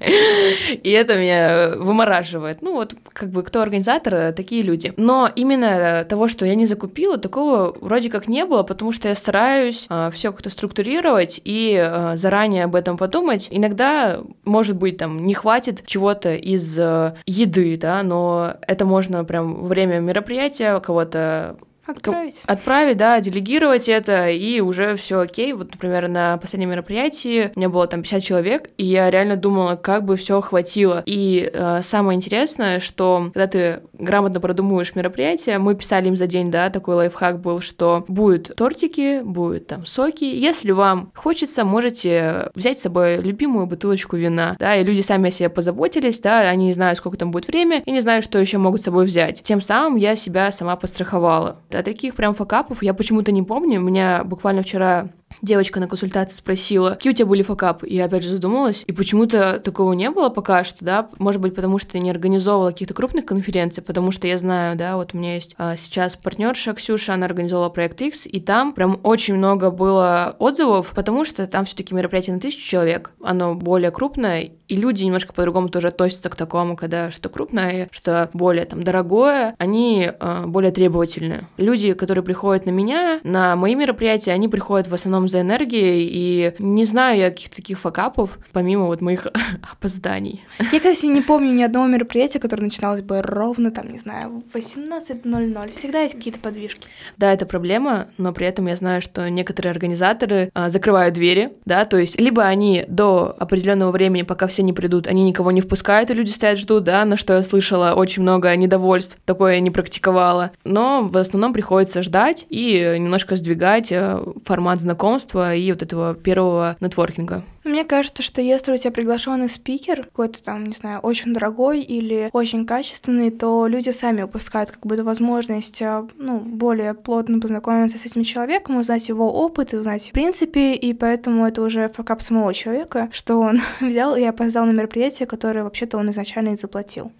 и 0.00 0.90
это 0.90 1.16
меня 1.16 1.74
вымораживает. 1.76 2.62
Ну 2.62 2.74
вот, 2.74 2.94
как 3.12 3.30
бы, 3.30 3.42
кто 3.42 3.62
организатор, 3.62 4.32
такие 4.32 4.62
люди. 4.62 4.92
Но 4.96 5.30
именно 5.34 6.04
того, 6.04 6.26
что 6.26 6.44
я 6.44 6.56
не 6.56 6.66
закупила, 6.66 7.16
такого 7.16 7.76
вроде 7.80 8.10
как 8.10 8.26
не 8.26 8.44
было, 8.44 8.64
потому 8.64 8.83
что 8.92 9.08
я 9.08 9.14
стараюсь 9.14 9.86
э, 9.88 10.10
все 10.12 10.32
как-то 10.32 10.50
структурировать 10.50 11.40
и 11.44 11.74
э, 11.80 12.16
заранее 12.16 12.64
об 12.64 12.74
этом 12.74 12.96
подумать. 12.96 13.48
Иногда, 13.50 14.20
может 14.44 14.76
быть, 14.76 14.98
там 14.98 15.18
не 15.18 15.34
хватит 15.34 15.82
чего-то 15.86 16.34
из 16.34 16.78
э, 16.78 17.14
еды, 17.26 17.76
да, 17.76 18.02
но 18.02 18.54
это 18.66 18.84
можно 18.84 19.24
прям 19.24 19.64
время 19.64 20.00
мероприятия 20.00 20.78
кого-то 20.80 21.56
Отправить. 21.86 22.42
Отправить, 22.46 22.96
да, 22.96 23.20
делегировать 23.20 23.88
это, 23.88 24.30
и 24.30 24.60
уже 24.60 24.96
все 24.96 25.20
окей. 25.20 25.52
Вот, 25.52 25.70
например, 25.72 26.08
на 26.08 26.38
последнем 26.38 26.70
мероприятии 26.70 27.52
у 27.54 27.58
меня 27.58 27.68
было 27.68 27.86
там 27.86 28.02
50 28.02 28.22
человек, 28.22 28.70
и 28.78 28.84
я 28.84 29.10
реально 29.10 29.36
думала, 29.36 29.76
как 29.76 30.04
бы 30.04 30.16
все 30.16 30.40
хватило. 30.40 31.02
И 31.06 31.50
э, 31.52 31.80
самое 31.82 32.16
интересное, 32.16 32.80
что 32.80 33.30
когда 33.34 33.46
ты 33.46 33.80
грамотно 33.92 34.40
продумываешь 34.40 34.94
мероприятие, 34.94 35.58
мы 35.58 35.74
писали 35.74 36.08
им 36.08 36.16
за 36.16 36.26
день, 36.26 36.50
да, 36.50 36.70
такой 36.70 36.94
лайфхак 36.94 37.40
был, 37.40 37.60
что 37.60 38.04
будут 38.08 38.54
тортики, 38.56 39.20
будут 39.22 39.66
там 39.66 39.84
соки. 39.86 40.24
Если 40.24 40.70
вам 40.70 41.12
хочется, 41.14 41.64
можете 41.64 42.50
взять 42.54 42.78
с 42.78 42.82
собой 42.82 43.16
любимую 43.16 43.66
бутылочку 43.66 44.16
вина, 44.16 44.56
да, 44.58 44.76
и 44.76 44.84
люди 44.84 45.00
сами 45.00 45.28
о 45.28 45.30
себе 45.30 45.48
позаботились, 45.48 46.20
да, 46.20 46.40
они 46.40 46.66
не 46.66 46.72
знают, 46.72 46.98
сколько 46.98 47.18
там 47.18 47.30
будет 47.30 47.48
время, 47.48 47.82
и 47.84 47.90
не 47.90 48.00
знают, 48.00 48.24
что 48.24 48.38
еще 48.38 48.58
могут 48.58 48.80
с 48.80 48.84
собой 48.84 49.04
взять. 49.04 49.42
Тем 49.42 49.60
самым 49.60 49.96
я 49.96 50.16
себя 50.16 50.50
сама 50.52 50.76
постраховала. 50.76 51.58
А 51.74 51.82
таких 51.82 52.14
прям 52.14 52.34
факапов 52.34 52.82
я 52.82 52.94
почему-то 52.94 53.32
не 53.32 53.42
помню. 53.42 53.80
У 53.80 53.84
меня 53.84 54.24
буквально 54.24 54.62
вчера 54.62 55.08
девочка 55.42 55.80
на 55.80 55.88
консультации 55.88 56.36
спросила, 56.36 56.90
какие 56.90 57.12
у 57.12 57.16
тебя 57.16 57.26
были 57.26 57.42
факапы? 57.42 57.86
Я 57.88 58.06
опять 58.06 58.22
же 58.22 58.30
задумалась, 58.30 58.84
и 58.86 58.92
почему-то 58.92 59.60
такого 59.60 59.92
не 59.92 60.10
было 60.10 60.28
пока 60.28 60.64
что, 60.64 60.84
да, 60.84 61.08
может 61.18 61.40
быть, 61.40 61.54
потому 61.54 61.78
что 61.78 61.98
я 61.98 62.04
не 62.04 62.10
организовывала 62.10 62.70
каких-то 62.70 62.94
крупных 62.94 63.24
конференций, 63.26 63.82
потому 63.82 64.10
что 64.10 64.26
я 64.26 64.38
знаю, 64.38 64.76
да, 64.76 64.96
вот 64.96 65.14
у 65.14 65.18
меня 65.18 65.34
есть 65.34 65.54
а, 65.58 65.76
сейчас 65.76 66.16
партнерша 66.16 66.74
Ксюша, 66.74 67.14
она 67.14 67.26
организовала 67.26 67.68
проект 67.68 68.00
X, 68.00 68.26
и 68.26 68.40
там 68.40 68.72
прям 68.72 69.00
очень 69.02 69.34
много 69.34 69.70
было 69.70 70.36
отзывов, 70.38 70.92
потому 70.94 71.24
что 71.24 71.46
там 71.46 71.64
все-таки 71.64 71.94
мероприятие 71.94 72.34
на 72.34 72.40
тысячу 72.40 72.66
человек, 72.66 73.12
оно 73.22 73.54
более 73.54 73.90
крупное, 73.90 74.50
и 74.68 74.76
люди 74.76 75.04
немножко 75.04 75.32
по-другому 75.32 75.68
тоже 75.68 75.88
относятся 75.88 76.30
к 76.30 76.36
такому, 76.36 76.76
когда 76.76 77.10
что 77.10 77.28
крупное, 77.28 77.88
что 77.90 78.30
более 78.32 78.64
там 78.64 78.82
дорогое, 78.82 79.54
они 79.58 80.10
э, 80.18 80.46
более 80.46 80.72
требовательны. 80.72 81.46
Люди, 81.56 81.92
которые 81.92 82.24
приходят 82.24 82.66
на 82.66 82.70
меня, 82.70 83.20
на 83.24 83.56
мои 83.56 83.74
мероприятия, 83.74 84.32
они 84.32 84.48
приходят 84.48 84.88
в 84.88 84.94
основном 84.94 85.23
за 85.28 85.40
энергией, 85.40 86.08
и 86.10 86.54
не 86.58 86.84
знаю 86.84 87.18
я 87.18 87.30
каких-то 87.30 87.56
таких 87.56 87.78
факапов, 87.78 88.38
помимо 88.52 88.86
вот 88.86 89.00
моих 89.00 89.26
опозданий. 89.72 90.42
Я, 90.72 90.78
кстати, 90.78 91.06
не 91.06 91.20
помню 91.20 91.52
ни 91.52 91.62
одного 91.62 91.86
мероприятия, 91.86 92.38
которое 92.38 92.64
начиналось 92.64 93.02
бы 93.02 93.22
ровно, 93.22 93.70
там, 93.70 93.90
не 93.90 93.98
знаю, 93.98 94.42
в 94.52 94.56
18.00. 94.56 95.70
Всегда 95.70 96.02
есть 96.02 96.14
какие-то 96.14 96.40
подвижки. 96.40 96.88
Да, 97.16 97.32
это 97.32 97.46
проблема, 97.46 98.08
но 98.18 98.32
при 98.32 98.46
этом 98.46 98.66
я 98.66 98.76
знаю, 98.76 99.02
что 99.02 99.28
некоторые 99.28 99.70
организаторы 99.70 100.50
а, 100.54 100.68
закрывают 100.68 101.14
двери, 101.14 101.52
да, 101.64 101.84
то 101.84 101.98
есть 101.98 102.20
либо 102.20 102.42
они 102.44 102.84
до 102.88 103.34
определенного 103.38 103.90
времени, 103.92 104.22
пока 104.22 104.46
все 104.46 104.62
не 104.62 104.72
придут, 104.72 105.06
они 105.06 105.22
никого 105.22 105.50
не 105.50 105.60
впускают, 105.60 106.10
и 106.10 106.14
люди 106.14 106.30
стоят, 106.30 106.58
ждут, 106.58 106.84
да, 106.84 107.04
на 107.04 107.16
что 107.16 107.34
я 107.34 107.42
слышала 107.42 107.94
очень 107.94 108.22
много 108.22 108.54
недовольств, 108.56 109.16
такое 109.24 109.54
я 109.54 109.60
не 109.60 109.70
практиковала. 109.70 110.52
Но 110.64 111.02
в 111.08 111.16
основном 111.16 111.52
приходится 111.52 112.02
ждать 112.02 112.46
и 112.48 112.96
немножко 112.98 113.36
сдвигать 113.36 113.92
э, 113.92 114.20
формат 114.44 114.80
знакомства 115.14 115.54
и 115.54 115.70
вот 115.70 115.82
этого 115.82 116.14
первого 116.14 116.76
нетворкинга. 116.80 117.42
Мне 117.64 117.84
кажется, 117.84 118.22
что 118.22 118.42
если 118.42 118.72
у 118.72 118.76
тебя 118.76 118.90
приглашенный 118.90 119.48
спикер, 119.48 120.04
какой-то 120.04 120.42
там, 120.42 120.64
не 120.64 120.74
знаю, 120.74 121.00
очень 121.00 121.32
дорогой 121.32 121.80
или 121.80 122.28
очень 122.32 122.66
качественный, 122.66 123.30
то 123.30 123.66
люди 123.66 123.90
сами 123.90 124.22
упускают 124.22 124.70
как 124.70 124.84
бы 124.84 125.02
возможность, 125.02 125.80
э, 125.80 126.06
ну, 126.18 126.40
более 126.40 126.94
плотно 126.94 127.40
познакомиться 127.40 127.96
с 127.98 128.04
этим 128.04 128.22
человеком, 128.24 128.76
узнать 128.76 129.08
его 129.08 129.32
опыт 129.32 129.72
и 129.72 129.76
узнать 129.76 130.08
в 130.08 130.12
принципе, 130.12 130.74
и 130.74 130.92
поэтому 130.92 131.46
это 131.46 131.62
уже 131.62 131.88
факап 131.88 132.20
самого 132.20 132.52
человека, 132.52 133.08
что 133.12 133.40
он 133.40 133.60
взял 133.80 134.14
и 134.16 134.22
опоздал 134.22 134.66
на 134.66 134.72
мероприятие, 134.72 135.26
которое 135.26 135.64
вообще-то 135.64 135.96
он 135.96 136.10
изначально 136.10 136.50
и 136.50 136.56
заплатил. 136.56 137.12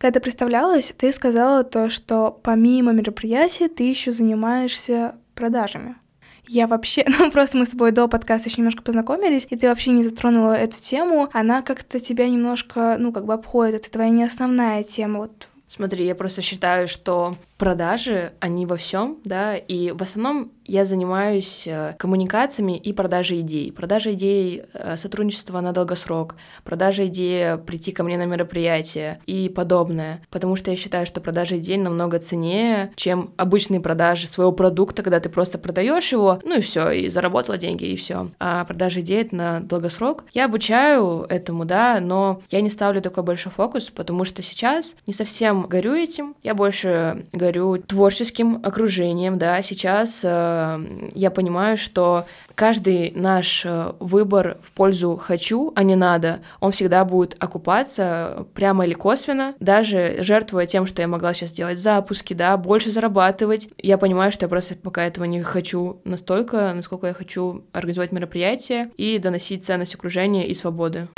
Когда 0.00 0.18
ты 0.18 0.20
представлялась, 0.20 0.92
ты 0.98 1.12
сказала 1.12 1.62
то, 1.62 1.88
что 1.88 2.38
помимо 2.42 2.92
мероприятий 2.92 3.68
ты 3.68 3.84
еще 3.84 4.12
занимаешься 4.12 5.14
продажами. 5.34 5.96
Я 6.46 6.66
вообще, 6.66 7.04
ну 7.18 7.30
просто 7.30 7.58
мы 7.58 7.66
с 7.66 7.70
тобой 7.70 7.92
до 7.92 8.08
подкаста 8.08 8.48
еще 8.48 8.58
немножко 8.58 8.82
познакомились, 8.82 9.46
и 9.50 9.56
ты 9.56 9.68
вообще 9.68 9.90
не 9.90 10.02
затронула 10.02 10.54
эту 10.54 10.80
тему. 10.80 11.28
Она 11.32 11.62
как-то 11.62 12.00
тебя 12.00 12.28
немножко, 12.28 12.96
ну 12.98 13.12
как 13.12 13.24
бы 13.24 13.34
обходит. 13.34 13.80
Это 13.80 13.90
твоя 13.90 14.10
не 14.10 14.24
основная 14.24 14.82
тема. 14.82 15.20
Вот 15.20 15.48
Смотри, 15.66 16.06
я 16.06 16.14
просто 16.14 16.42
считаю, 16.42 16.88
что 16.88 17.36
продажи, 17.58 18.32
они 18.40 18.66
во 18.66 18.76
всем, 18.76 19.18
да, 19.24 19.56
и 19.56 19.92
в 19.92 20.02
основном 20.02 20.52
я 20.66 20.84
занимаюсь 20.84 21.66
э, 21.66 21.94
коммуникациями 21.98 22.76
и 22.76 22.92
продажей 22.92 23.40
идей. 23.40 23.70
Продажа 23.70 24.14
идей 24.14 24.64
э, 24.72 24.96
сотрудничества 24.96 25.60
на 25.60 25.72
долгосрок, 25.72 26.36
продажа 26.64 27.06
идеи 27.06 27.56
прийти 27.64 27.92
ко 27.92 28.02
мне 28.02 28.16
на 28.16 28.24
мероприятие 28.24 29.20
и 29.26 29.48
подобное. 29.48 30.22
Потому 30.30 30.56
что 30.56 30.70
я 30.70 30.76
считаю, 30.76 31.06
что 31.06 31.20
продажа 31.20 31.58
идей 31.58 31.76
намного 31.76 32.18
ценнее, 32.18 32.92
чем 32.96 33.32
обычные 33.36 33.80
продажи 33.80 34.26
своего 34.26 34.52
продукта, 34.52 35.02
когда 35.02 35.20
ты 35.20 35.28
просто 35.28 35.58
продаешь 35.58 36.12
его, 36.12 36.40
ну 36.44 36.56
и 36.58 36.60
все, 36.60 36.90
и 36.90 37.08
заработала 37.08 37.58
деньги, 37.58 37.84
и 37.84 37.96
все. 37.96 38.30
А 38.40 38.64
продажа 38.64 39.00
идей 39.00 39.22
это 39.22 39.36
на 39.36 39.60
долгосрок. 39.60 40.24
Я 40.32 40.46
обучаю 40.46 41.26
этому, 41.28 41.64
да, 41.64 41.98
но 42.00 42.40
я 42.50 42.60
не 42.62 42.70
ставлю 42.70 43.02
такой 43.02 43.22
большой 43.22 43.52
фокус, 43.52 43.90
потому 43.90 44.24
что 44.24 44.42
сейчас 44.42 44.96
не 45.06 45.12
совсем 45.12 45.62
горю 45.62 45.94
этим. 45.94 46.34
Я 46.42 46.54
больше 46.54 47.26
творческим 47.86 48.60
окружением, 48.62 49.38
да, 49.38 49.60
сейчас 49.62 50.20
э, 50.24 51.08
я 51.14 51.30
понимаю, 51.30 51.76
что 51.76 52.26
каждый 52.54 53.12
наш 53.14 53.64
э, 53.64 53.92
выбор 54.00 54.58
в 54.62 54.72
пользу 54.72 55.16
«хочу», 55.16 55.72
а 55.74 55.82
не 55.82 55.96
«надо», 55.96 56.40
он 56.60 56.72
всегда 56.72 57.04
будет 57.04 57.36
окупаться 57.38 58.46
прямо 58.54 58.86
или 58.86 58.94
косвенно, 58.94 59.54
даже 59.60 60.16
жертвуя 60.20 60.66
тем, 60.66 60.86
что 60.86 61.02
я 61.02 61.08
могла 61.08 61.34
сейчас 61.34 61.52
делать 61.52 61.78
запуски, 61.78 62.34
да, 62.34 62.56
больше 62.56 62.90
зарабатывать. 62.90 63.68
Я 63.78 63.98
понимаю, 63.98 64.32
что 64.32 64.44
я 64.44 64.48
просто 64.48 64.74
пока 64.76 65.04
этого 65.04 65.24
не 65.24 65.42
хочу 65.42 66.00
настолько, 66.04 66.72
насколько 66.74 67.06
я 67.06 67.14
хочу 67.14 67.64
организовать 67.72 68.12
мероприятие 68.12 68.90
и 68.96 69.18
доносить 69.18 69.64
ценность 69.64 69.94
окружения 69.94 70.46
и 70.46 70.54
свободы. 70.54 71.08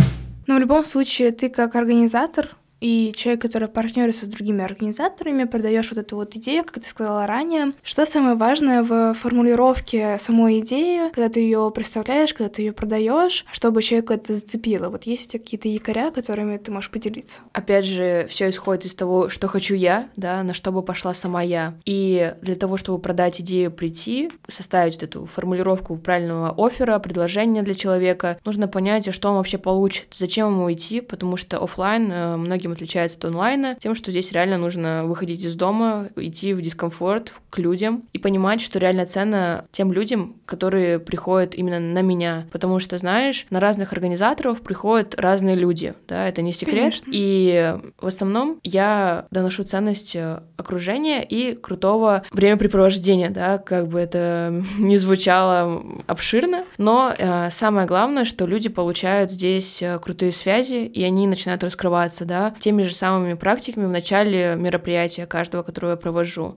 Но 0.46 0.56
в 0.56 0.58
любом 0.58 0.84
случае, 0.84 1.32
ты 1.32 1.48
как 1.48 1.74
организатор 1.74 2.56
и 2.80 3.12
человек, 3.16 3.42
который 3.42 3.68
партнерится 3.68 4.26
с 4.26 4.28
другими 4.28 4.62
организаторами, 4.64 5.44
продаешь 5.44 5.90
вот 5.90 5.98
эту 5.98 6.16
вот 6.16 6.34
идею, 6.36 6.64
как 6.64 6.82
ты 6.82 6.88
сказала 6.88 7.26
ранее. 7.26 7.72
Что 7.82 8.06
самое 8.06 8.36
важное 8.36 8.82
в 8.82 9.14
формулировке 9.14 10.18
самой 10.18 10.60
идеи, 10.60 11.10
когда 11.12 11.28
ты 11.28 11.40
ее 11.40 11.70
представляешь, 11.74 12.34
когда 12.34 12.48
ты 12.48 12.62
ее 12.62 12.72
продаешь, 12.72 13.44
чтобы 13.52 13.82
человек 13.82 14.10
это 14.10 14.34
зацепило? 14.34 14.88
Вот 14.88 15.04
есть 15.04 15.28
у 15.28 15.30
тебя 15.32 15.42
какие-то 15.42 15.68
якоря, 15.68 16.10
которыми 16.10 16.56
ты 16.58 16.70
можешь 16.70 16.90
поделиться? 16.90 17.42
Опять 17.52 17.84
же, 17.84 18.26
все 18.28 18.48
исходит 18.48 18.84
из 18.84 18.94
того, 18.94 19.28
что 19.28 19.48
хочу 19.48 19.74
я, 19.74 20.08
да, 20.16 20.42
на 20.42 20.52
что 20.52 20.72
бы 20.72 20.82
пошла 20.82 21.14
сама 21.14 21.42
я. 21.42 21.74
И 21.84 22.34
для 22.42 22.54
того, 22.54 22.76
чтобы 22.76 22.98
продать 22.98 23.40
идею, 23.40 23.70
прийти, 23.70 24.30
составить 24.48 24.94
вот 24.94 25.02
эту 25.02 25.26
формулировку 25.26 25.96
правильного 25.96 26.54
оффера, 26.56 26.98
предложения 26.98 27.62
для 27.62 27.74
человека, 27.74 28.38
нужно 28.44 28.68
понять, 28.68 29.12
что 29.14 29.30
он 29.30 29.36
вообще 29.36 29.58
получит, 29.58 30.06
зачем 30.14 30.48
ему 30.50 30.72
идти, 30.72 31.00
потому 31.00 31.36
что 31.36 31.58
офлайн 31.58 32.10
э, 32.10 32.36
многим 32.66 32.72
отличается 32.72 33.18
от 33.18 33.24
онлайна 33.26 33.76
тем, 33.76 33.94
что 33.94 34.10
здесь 34.10 34.32
реально 34.32 34.58
нужно 34.58 35.04
выходить 35.04 35.44
из 35.44 35.54
дома, 35.54 36.08
идти 36.16 36.52
в 36.52 36.60
дискомфорт 36.60 37.32
к 37.50 37.58
людям 37.58 38.02
и 38.12 38.18
понимать, 38.18 38.60
что 38.60 38.78
реально 38.78 39.06
ценно 39.06 39.64
тем 39.72 39.92
людям, 39.92 40.36
которые 40.46 40.98
приходят 40.98 41.54
именно 41.54 41.80
на 41.80 42.02
меня. 42.02 42.46
Потому 42.50 42.80
что, 42.80 42.98
знаешь, 42.98 43.46
на 43.50 43.60
разных 43.60 43.92
организаторов 43.92 44.62
приходят 44.62 45.14
разные 45.16 45.56
люди, 45.56 45.94
да, 46.08 46.28
это 46.28 46.42
не 46.42 46.52
секрет. 46.52 46.76
Конечно. 46.76 47.10
И 47.12 47.76
в 47.98 48.06
основном 48.06 48.60
я 48.62 49.26
доношу 49.30 49.64
ценность 49.64 50.16
э, 50.16 50.40
окружения 50.56 51.22
и 51.22 51.54
крутого 51.54 52.24
времяпрепровождения, 52.32 53.30
да, 53.30 53.58
как 53.58 53.88
бы 53.88 54.00
это 54.00 54.62
не 54.78 54.96
звучало 54.96 55.82
обширно, 56.06 56.64
но 56.78 57.14
э, 57.16 57.50
самое 57.50 57.86
главное, 57.86 58.24
что 58.24 58.46
люди 58.46 58.68
получают 58.68 59.30
здесь 59.30 59.82
э, 59.82 59.98
крутые 59.98 60.32
связи, 60.32 60.84
и 60.84 61.02
они 61.02 61.26
начинают 61.26 61.62
раскрываться, 61.64 62.24
да, 62.24 62.54
теми 62.60 62.82
же 62.82 62.94
самыми 62.94 63.34
практиками 63.34 63.86
в 63.86 63.90
начале 63.90 64.54
мероприятия 64.56 65.26
каждого, 65.26 65.62
которое 65.62 65.90
я 65.90 65.96
провожу. 65.96 66.54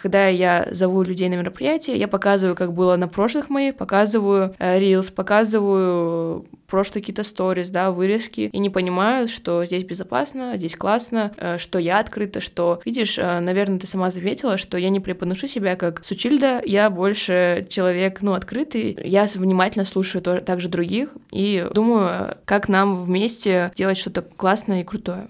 Когда 0.00 0.28
я 0.28 0.68
зову 0.70 1.02
людей 1.02 1.28
на 1.28 1.34
мероприятие, 1.34 1.96
я 1.96 2.06
показываю, 2.06 2.54
как 2.54 2.72
было 2.72 2.94
на 2.94 3.08
прошлых 3.08 3.50
моих, 3.50 3.74
показываю 3.74 4.54
э, 4.60 4.78
рилс, 4.78 5.10
показываю 5.10 6.46
прошлые 6.68 7.02
какие-то 7.02 7.24
сторис, 7.24 7.70
да, 7.70 7.90
вырезки, 7.90 8.42
и 8.52 8.58
не 8.58 8.70
понимают, 8.70 9.28
что 9.28 9.64
здесь 9.64 9.82
безопасно, 9.82 10.56
здесь 10.56 10.76
классно, 10.76 11.32
э, 11.36 11.58
что 11.58 11.80
я 11.80 11.98
открыта, 11.98 12.40
что, 12.40 12.80
видишь, 12.84 13.18
э, 13.18 13.40
наверное, 13.40 13.80
ты 13.80 13.88
сама 13.88 14.10
заметила, 14.10 14.56
что 14.56 14.78
я 14.78 14.88
не 14.90 15.00
преподношу 15.00 15.48
себя 15.48 15.74
как 15.74 16.04
Сучильда, 16.04 16.62
я 16.64 16.90
больше 16.90 17.66
человек, 17.68 18.22
ну, 18.22 18.34
открытый, 18.34 18.96
я 19.02 19.26
внимательно 19.34 19.84
слушаю 19.84 20.22
тоже, 20.22 20.42
также 20.42 20.68
других 20.68 21.08
и 21.32 21.66
думаю, 21.74 22.36
как 22.44 22.68
нам 22.68 23.02
вместе 23.02 23.72
делать 23.74 23.98
что-то 23.98 24.22
классное 24.22 24.82
и 24.82 24.84
крутое. 24.84 25.28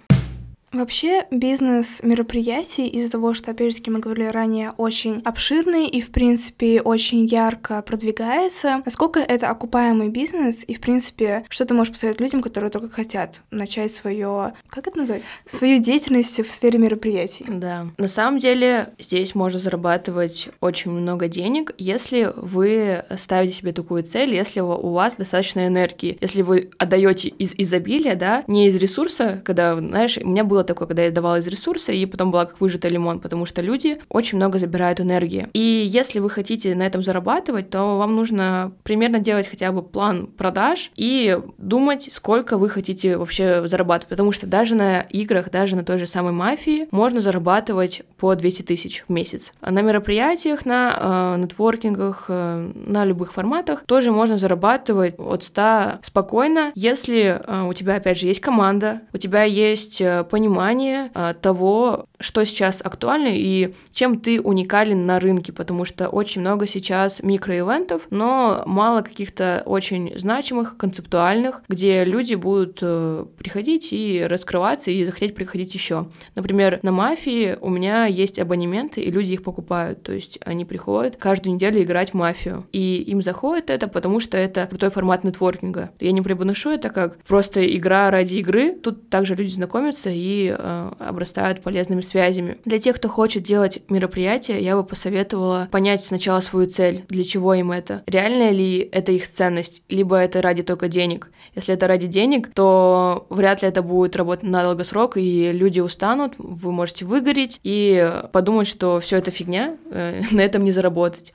Вообще, 0.73 1.27
бизнес 1.31 2.03
мероприятий 2.03 2.87
из-за 2.87 3.11
того, 3.11 3.35
что, 3.35 3.53
опять 3.53 3.75
же, 3.75 3.83
мы 3.91 4.01
говорили 4.01 4.27
ранее, 4.27 4.73
очень 4.77 5.23
обширный 5.25 5.87
и, 5.87 6.01
в 6.01 6.11
принципе, 6.11 6.81
очень 6.83 7.25
ярко 7.25 7.81
продвигается, 7.83 8.83
насколько 8.85 9.21
это 9.21 9.49
окупаемый 9.49 10.09
бизнес 10.09 10.65
и, 10.67 10.75
в 10.75 10.81
принципе, 10.81 11.45
что 11.49 11.65
ты 11.65 11.75
можешь 11.75 11.93
посоветовать 11.93 12.21
людям, 12.21 12.43
которые 12.43 12.71
только 12.71 12.89
хотят 12.89 13.43
начать 13.51 13.93
свое, 13.93 14.55
как 14.69 14.87
это 14.87 14.99
назвать, 14.99 15.23
свою 15.47 15.81
деятельность 15.81 16.41
в 16.47 16.51
сфере 16.51 16.79
мероприятий? 16.79 17.47
Да. 17.49 17.87
На 17.97 18.09
самом 18.09 18.39
деле, 18.39 18.93
здесь 18.99 19.35
можно 19.35 19.59
зарабатывать 19.59 20.49
очень 20.61 20.91
много 20.91 21.29
денег, 21.29 21.73
если 21.79 22.33
вы 22.37 23.05
ставите 23.17 23.55
себе 23.55 23.73
такую 23.73 24.03
цель, 24.03 24.35
если 24.35 24.61
у 24.61 24.91
вас 24.91 25.17
достаточно 25.17 25.67
энергии, 25.67 26.19
если 26.21 26.43
вы 26.43 26.71
отдаете 26.79 27.29
из 27.29 27.55
изобилия, 27.57 28.15
да, 28.15 28.45
не 28.47 28.67
из 28.67 28.77
ресурса, 28.77 29.41
когда, 29.45 29.77
знаешь, 29.77 30.19
у 30.19 30.29
меня 30.29 30.45
было 30.45 30.58
было 30.59 30.65
такое, 30.65 30.89
когда 30.89 31.05
я 31.05 31.13
давала 31.13 31.39
из 31.39 31.47
ресурса, 31.47 31.93
и 31.93 32.05
потом 32.05 32.33
была 32.33 32.45
как 32.45 32.61
выжатый 32.61 32.91
лимон, 32.91 33.21
потому 33.21 33.47
что 33.47 33.63
люди 33.63 33.99
очень 34.09 34.39
много 34.39 34.59
забирают 34.59 35.01
энергии. 35.01 35.47
И 35.53 35.61
если 35.61 36.19
вы 36.19 36.31
хотите 36.31 36.75
на 36.75 36.85
этом 36.85 37.05
зарабатывать, 37.05 37.71
то 37.71 37.97
вам 37.97 38.17
нужно 38.17 38.73
примерно 38.83 39.21
делать 39.21 39.47
хотя 39.47 39.71
бы 39.71 39.83
план 39.83 40.27
продаж 40.27 40.91
и 40.97 41.39
думать, 41.59 42.09
сколько 42.11 42.59
вы 42.59 42.69
хотите 42.69 43.17
вообще 43.17 43.69
зарабатывать, 43.69 44.09
потому 44.09 44.33
что 44.33 44.47
даже 44.47 44.75
на 44.75 45.03
играх, 45.03 45.51
даже 45.53 45.77
на 45.77 45.85
той 45.85 45.99
же 45.99 46.07
самой 46.07 46.33
мафии 46.33 46.89
можно 46.91 47.21
зарабатывать 47.21 48.03
по 48.17 48.35
200 48.35 48.63
тысяч 48.63 49.05
в 49.07 49.13
месяц. 49.13 49.53
А 49.61 49.71
на 49.71 49.83
мероприятиях, 49.83 50.67
на 50.67 51.37
э, 51.37 51.41
нетворкингах, 51.41 52.25
э, 52.29 52.73
на 52.75 53.05
любых 53.05 53.33
форматах 53.33 53.85
тоже 53.87 54.11
можно 54.11 54.37
зарабатывать 54.37 55.15
от 55.19 55.45
100 55.45 56.01
спокойно, 56.03 56.73
если 56.75 57.41
э, 57.47 57.69
у 57.69 57.73
тебя, 57.73 57.95
опять 57.95 58.19
же, 58.19 58.27
есть 58.27 58.41
команда, 58.41 59.03
у 59.13 59.19
тебя 59.19 59.45
есть 59.45 60.01
э, 60.01 60.25
понимание 60.25 60.48
понимание 60.49 61.11
а, 61.15 61.35
того, 61.35 62.07
что 62.21 62.45
сейчас 62.45 62.81
актуально 62.83 63.29
и 63.33 63.75
чем 63.93 64.19
ты 64.19 64.41
уникален 64.41 65.07
на 65.07 65.21
рынке, 65.21 65.53
потому 65.53 65.85
что 65.85 66.09
очень 66.09 66.41
много 66.41 66.67
сейчас 66.67 67.23
микроивентов, 67.23 68.03
но 68.11 68.63
мало 68.67 69.03
каких-то 69.03 69.63
очень 69.67 70.13
значимых, 70.17 70.77
концептуальных, 70.77 71.63
где 71.69 72.05
люди 72.05 72.35
будут 72.35 72.79
э, 72.83 73.27
приходить 73.37 73.93
и 73.93 74.25
раскрываться 74.29 74.91
и 74.91 75.05
захотеть 75.05 75.35
приходить 75.35 75.75
еще. 75.75 76.09
Например, 76.35 76.81
на 76.83 76.93
мафии 76.93 77.57
у 77.61 77.69
меня 77.69 78.07
есть 78.07 78.39
абонементы, 78.39 79.01
и 79.01 79.11
люди 79.11 79.35
их 79.35 79.43
покупают, 79.43 80.03
то 80.03 80.13
есть 80.13 80.39
они 80.45 80.65
приходят 80.65 81.17
каждую 81.17 81.55
неделю 81.55 81.83
играть 81.83 82.11
в 82.11 82.15
мафию, 82.15 82.67
и 82.73 83.03
им 83.03 83.23
заходит 83.23 83.71
это, 83.71 83.87
потому 83.87 84.19
что 84.19 84.37
это 84.37 84.67
крутой 84.67 84.91
формат 84.91 85.25
нетворкинга. 85.25 85.91
Я 86.01 86.13
не 86.13 86.23
преподношу 86.23 86.71
это 86.71 86.91
как 86.91 87.23
просто 87.25 87.65
игра 87.77 88.11
ради 88.11 88.37
игры, 88.37 88.73
тут 88.73 89.09
также 89.09 89.35
люди 89.35 89.51
знакомятся 89.51 90.11
и 90.11 90.38
э, 90.47 90.91
обрастают 90.99 91.63
полезными 91.63 92.01
связями. 92.01 92.59
Для 92.65 92.79
тех, 92.79 92.97
кто 92.97 93.09
хочет 93.09 93.43
делать 93.43 93.81
мероприятие, 93.89 94.61
я 94.61 94.77
бы 94.77 94.85
посоветовала 94.85 95.69
понять 95.71 96.05
сначала 96.05 96.41
свою 96.41 96.67
цель, 96.67 97.05
для 97.09 97.25
чего 97.25 97.55
им 97.55 97.73
это. 97.73 98.03
Реально 98.07 98.51
ли 98.51 98.89
это 98.93 99.13
их 99.13 99.29
ценность, 99.29 99.83
либо 99.89 100.17
это 100.17 100.43
ради 100.43 100.63
только 100.63 100.89
денег. 100.89 101.31
Если 101.55 101.75
это 101.75 101.87
ради 101.87 102.07
денег, 102.07 102.51
то 102.55 103.27
вряд 103.31 103.63
ли 103.63 103.69
это 103.69 103.83
будет 103.83 104.17
работать 104.17 104.49
на 104.49 104.63
долгосрок, 104.63 105.17
и 105.17 105.53
люди 105.53 105.81
устанут, 105.81 106.35
вы 106.39 106.73
можете 106.73 107.05
выгореть 107.05 107.61
и 107.65 108.23
подумать, 108.33 108.69
что 108.69 109.01
все 109.01 109.17
это 109.17 109.31
фигня, 109.31 109.77
э, 109.91 110.23
на 110.31 110.41
этом 110.41 110.65
не 110.65 110.71
заработать. 110.71 111.33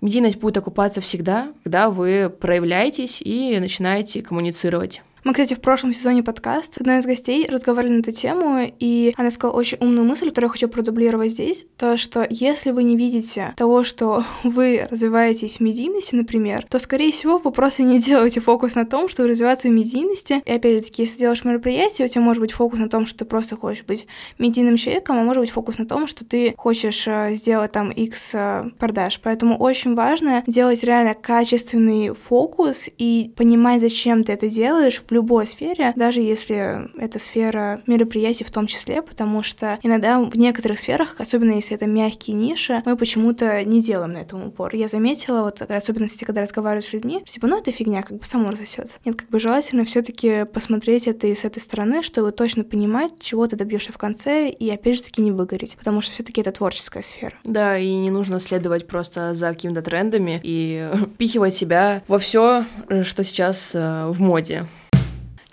Медийность 0.00 0.38
будет 0.38 0.58
окупаться 0.58 1.00
всегда, 1.00 1.48
когда 1.62 1.88
вы 1.88 2.28
проявляетесь 2.28 3.22
и 3.22 3.58
начинаете 3.58 4.20
коммуницировать. 4.20 5.00
Мы, 5.24 5.32
кстати, 5.32 5.54
в 5.54 5.60
прошлом 5.62 5.94
сезоне 5.94 6.22
подкаст 6.22 6.76
одной 6.76 6.98
из 6.98 7.06
гостей 7.06 7.46
разговаривали 7.48 7.94
на 7.96 8.00
эту 8.00 8.12
тему, 8.12 8.60
и 8.78 9.14
она 9.16 9.30
сказала 9.30 9.56
очень 9.56 9.78
умную 9.80 10.04
мысль, 10.04 10.28
которую 10.28 10.48
я 10.48 10.52
хочу 10.52 10.68
продублировать 10.68 11.30
здесь, 11.30 11.64
то, 11.78 11.96
что 11.96 12.26
если 12.28 12.72
вы 12.72 12.82
не 12.82 12.94
видите 12.94 13.54
того, 13.56 13.84
что 13.84 14.26
вы 14.44 14.86
развиваетесь 14.90 15.56
в 15.56 15.60
медийности, 15.60 16.14
например, 16.14 16.66
то, 16.68 16.78
скорее 16.78 17.10
всего, 17.10 17.38
вы 17.38 17.52
просто 17.52 17.84
не 17.84 17.98
делаете 18.00 18.40
фокус 18.40 18.74
на 18.74 18.84
том, 18.84 19.08
что 19.08 19.26
развиваться 19.26 19.68
в 19.68 19.70
медийности. 19.70 20.42
И, 20.44 20.52
опять 20.52 20.74
же 20.74 20.90
таки, 20.90 21.04
если 21.04 21.20
делаешь 21.20 21.42
мероприятие, 21.42 22.06
у 22.06 22.10
тебя 22.10 22.20
может 22.20 22.42
быть 22.42 22.52
фокус 22.52 22.78
на 22.78 22.90
том, 22.90 23.06
что 23.06 23.20
ты 23.20 23.24
просто 23.24 23.56
хочешь 23.56 23.84
быть 23.84 24.06
медийным 24.38 24.76
человеком, 24.76 25.16
а 25.16 25.22
может 25.22 25.40
быть 25.40 25.50
фокус 25.50 25.78
на 25.78 25.86
том, 25.86 26.06
что 26.06 26.26
ты 26.26 26.52
хочешь 26.58 27.08
э, 27.08 27.32
сделать 27.32 27.72
там 27.72 27.90
X 27.90 28.32
э, 28.34 28.64
продаж. 28.78 29.18
Поэтому 29.22 29.56
очень 29.56 29.94
важно 29.94 30.44
делать 30.46 30.84
реально 30.84 31.14
качественный 31.14 32.12
фокус 32.14 32.90
и 32.98 33.32
понимать, 33.36 33.80
зачем 33.80 34.22
ты 34.22 34.32
это 34.32 34.50
делаешь 34.50 34.98
в 34.98 35.13
любой 35.14 35.46
сфере, 35.46 35.92
даже 35.96 36.20
если 36.20 36.90
это 37.00 37.18
сфера 37.18 37.80
мероприятий 37.86 38.44
в 38.44 38.50
том 38.50 38.66
числе, 38.66 39.00
потому 39.00 39.42
что 39.42 39.78
иногда 39.82 40.20
в 40.20 40.36
некоторых 40.36 40.78
сферах, 40.78 41.16
особенно 41.18 41.52
если 41.52 41.76
это 41.76 41.86
мягкие 41.86 42.36
ниши, 42.36 42.82
мы 42.84 42.96
почему-то 42.96 43.64
не 43.64 43.80
делаем 43.80 44.12
на 44.12 44.18
этом 44.18 44.48
упор. 44.48 44.74
Я 44.74 44.88
заметила, 44.88 45.42
вот 45.42 45.62
особенности, 45.62 46.24
когда 46.24 46.42
разговариваю 46.42 46.82
с 46.82 46.92
людьми, 46.92 47.22
типа, 47.26 47.46
ну 47.46 47.58
это 47.58 47.72
фигня, 47.72 48.02
как 48.02 48.18
бы 48.18 48.24
само 48.24 48.50
рассосется. 48.50 48.98
Нет, 49.04 49.16
как 49.16 49.30
бы 49.30 49.38
желательно 49.38 49.84
все-таки 49.84 50.44
посмотреть 50.44 51.06
это 51.06 51.26
и 51.26 51.34
с 51.34 51.44
этой 51.44 51.60
стороны, 51.60 52.02
чтобы 52.02 52.32
точно 52.32 52.64
понимать, 52.64 53.12
чего 53.20 53.46
ты 53.46 53.56
добьешься 53.56 53.92
в 53.92 53.98
конце, 53.98 54.48
и 54.48 54.70
опять 54.70 54.96
же 54.96 55.02
таки 55.04 55.22
не 55.22 55.32
выгореть, 55.32 55.76
потому 55.76 56.00
что 56.00 56.12
все-таки 56.12 56.40
это 56.40 56.50
творческая 56.50 57.02
сфера. 57.02 57.34
Да, 57.44 57.78
и 57.78 57.92
не 57.94 58.10
нужно 58.10 58.40
следовать 58.40 58.86
просто 58.86 59.34
за 59.34 59.48
какими-то 59.48 59.82
трендами 59.82 60.40
и 60.42 60.90
впихивать 61.14 61.54
себя 61.54 62.02
во 62.08 62.18
все, 62.18 62.64
что 63.02 63.22
сейчас 63.24 63.74
э, 63.74 64.06
в 64.08 64.20
моде. 64.20 64.66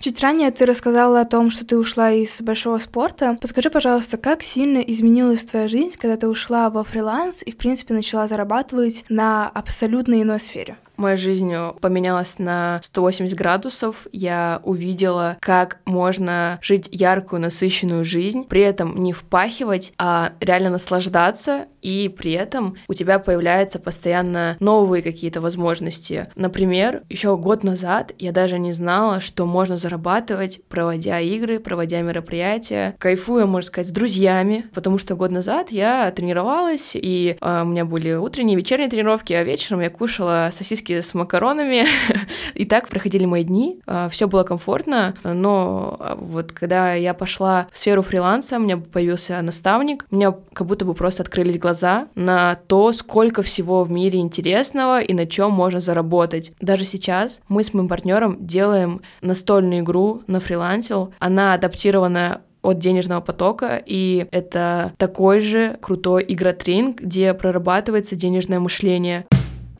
Чуть 0.02 0.20
ранее 0.20 0.50
ты 0.50 0.66
рассказала 0.66 1.20
о 1.20 1.24
том, 1.24 1.48
что 1.48 1.64
ты 1.64 1.78
ушла 1.78 2.10
из 2.10 2.42
большого 2.42 2.78
спорта. 2.78 3.38
Подскажи, 3.40 3.70
пожалуйста, 3.70 4.16
как 4.16 4.42
сильно 4.42 4.78
изменилась 4.78 5.44
твоя 5.44 5.68
жизнь, 5.68 5.96
когда 5.96 6.16
ты 6.16 6.26
ушла 6.26 6.70
во 6.70 6.82
фриланс 6.82 7.44
и, 7.46 7.52
в 7.52 7.56
принципе, 7.56 7.94
начала 7.94 8.26
зарабатывать 8.26 9.04
на 9.08 9.48
абсолютно 9.48 10.20
иной 10.20 10.40
сфере? 10.40 10.76
Моя 10.96 11.16
жизнь 11.16 11.52
поменялась 11.80 12.38
на 12.38 12.80
180 12.82 13.36
градусов. 13.36 14.06
Я 14.12 14.60
увидела, 14.64 15.36
как 15.40 15.80
можно 15.84 16.58
жить 16.62 16.88
яркую, 16.90 17.40
насыщенную 17.40 18.04
жизнь, 18.04 18.44
при 18.46 18.62
этом 18.62 18.96
не 18.96 19.12
впахивать, 19.12 19.92
а 19.98 20.32
реально 20.40 20.70
наслаждаться, 20.70 21.66
и 21.80 22.12
при 22.16 22.32
этом 22.32 22.76
у 22.88 22.94
тебя 22.94 23.18
появляются 23.18 23.78
постоянно 23.78 24.56
новые 24.60 25.02
какие-то 25.02 25.40
возможности. 25.40 26.28
Например, 26.34 27.02
еще 27.08 27.36
год 27.36 27.64
назад 27.64 28.12
я 28.18 28.32
даже 28.32 28.58
не 28.58 28.72
знала, 28.72 29.20
что 29.20 29.46
можно 29.46 29.76
зарабатывать, 29.76 30.60
проводя 30.68 31.20
игры, 31.20 31.58
проводя 31.58 32.00
мероприятия, 32.02 32.94
кайфуя, 32.98 33.46
можно 33.46 33.68
сказать, 33.68 33.88
с 33.88 33.92
друзьями, 33.92 34.66
потому 34.74 34.98
что 34.98 35.16
год 35.16 35.30
назад 35.30 35.70
я 35.72 36.10
тренировалась, 36.10 36.92
и 36.94 37.36
э, 37.40 37.62
у 37.62 37.66
меня 37.66 37.84
были 37.84 38.12
утренние, 38.12 38.56
вечерние 38.56 38.90
тренировки, 38.90 39.32
а 39.32 39.42
вечером 39.42 39.80
я 39.80 39.90
кушала 39.90 40.50
сосиски 40.52 40.81
с 40.90 41.14
макаронами, 41.14 41.86
и 42.54 42.64
так 42.64 42.88
проходили 42.88 43.24
мои 43.24 43.44
дни, 43.44 43.80
э, 43.86 44.08
все 44.10 44.28
было 44.28 44.42
комфортно, 44.42 45.14
но 45.22 45.96
а, 46.00 46.16
вот 46.16 46.52
когда 46.52 46.94
я 46.94 47.14
пошла 47.14 47.66
в 47.72 47.78
сферу 47.78 48.02
фриланса, 48.02 48.56
у 48.56 48.60
меня 48.60 48.76
появился 48.76 49.40
наставник, 49.42 50.06
у 50.10 50.16
меня 50.16 50.34
как 50.52 50.66
будто 50.66 50.84
бы 50.84 50.94
просто 50.94 51.22
открылись 51.22 51.58
глаза 51.58 52.08
на 52.14 52.56
то, 52.66 52.92
сколько 52.92 53.42
всего 53.42 53.84
в 53.84 53.90
мире 53.90 54.18
интересного 54.18 55.00
и 55.00 55.14
на 55.14 55.26
чем 55.26 55.52
можно 55.52 55.80
заработать. 55.80 56.52
Даже 56.60 56.84
сейчас 56.84 57.40
мы 57.48 57.64
с 57.64 57.74
моим 57.74 57.88
партнером 57.88 58.36
делаем 58.40 59.02
настольную 59.20 59.80
игру 59.80 60.22
на 60.26 60.40
фрилансил. 60.40 61.12
Она 61.18 61.54
адаптирована 61.54 62.42
от 62.62 62.78
денежного 62.78 63.20
потока, 63.20 63.82
и 63.84 64.26
это 64.30 64.92
такой 64.96 65.40
же 65.40 65.76
крутой 65.80 66.24
игротренинг, 66.28 67.00
где 67.00 67.34
прорабатывается 67.34 68.16
денежное 68.16 68.60
мышление. 68.60 69.26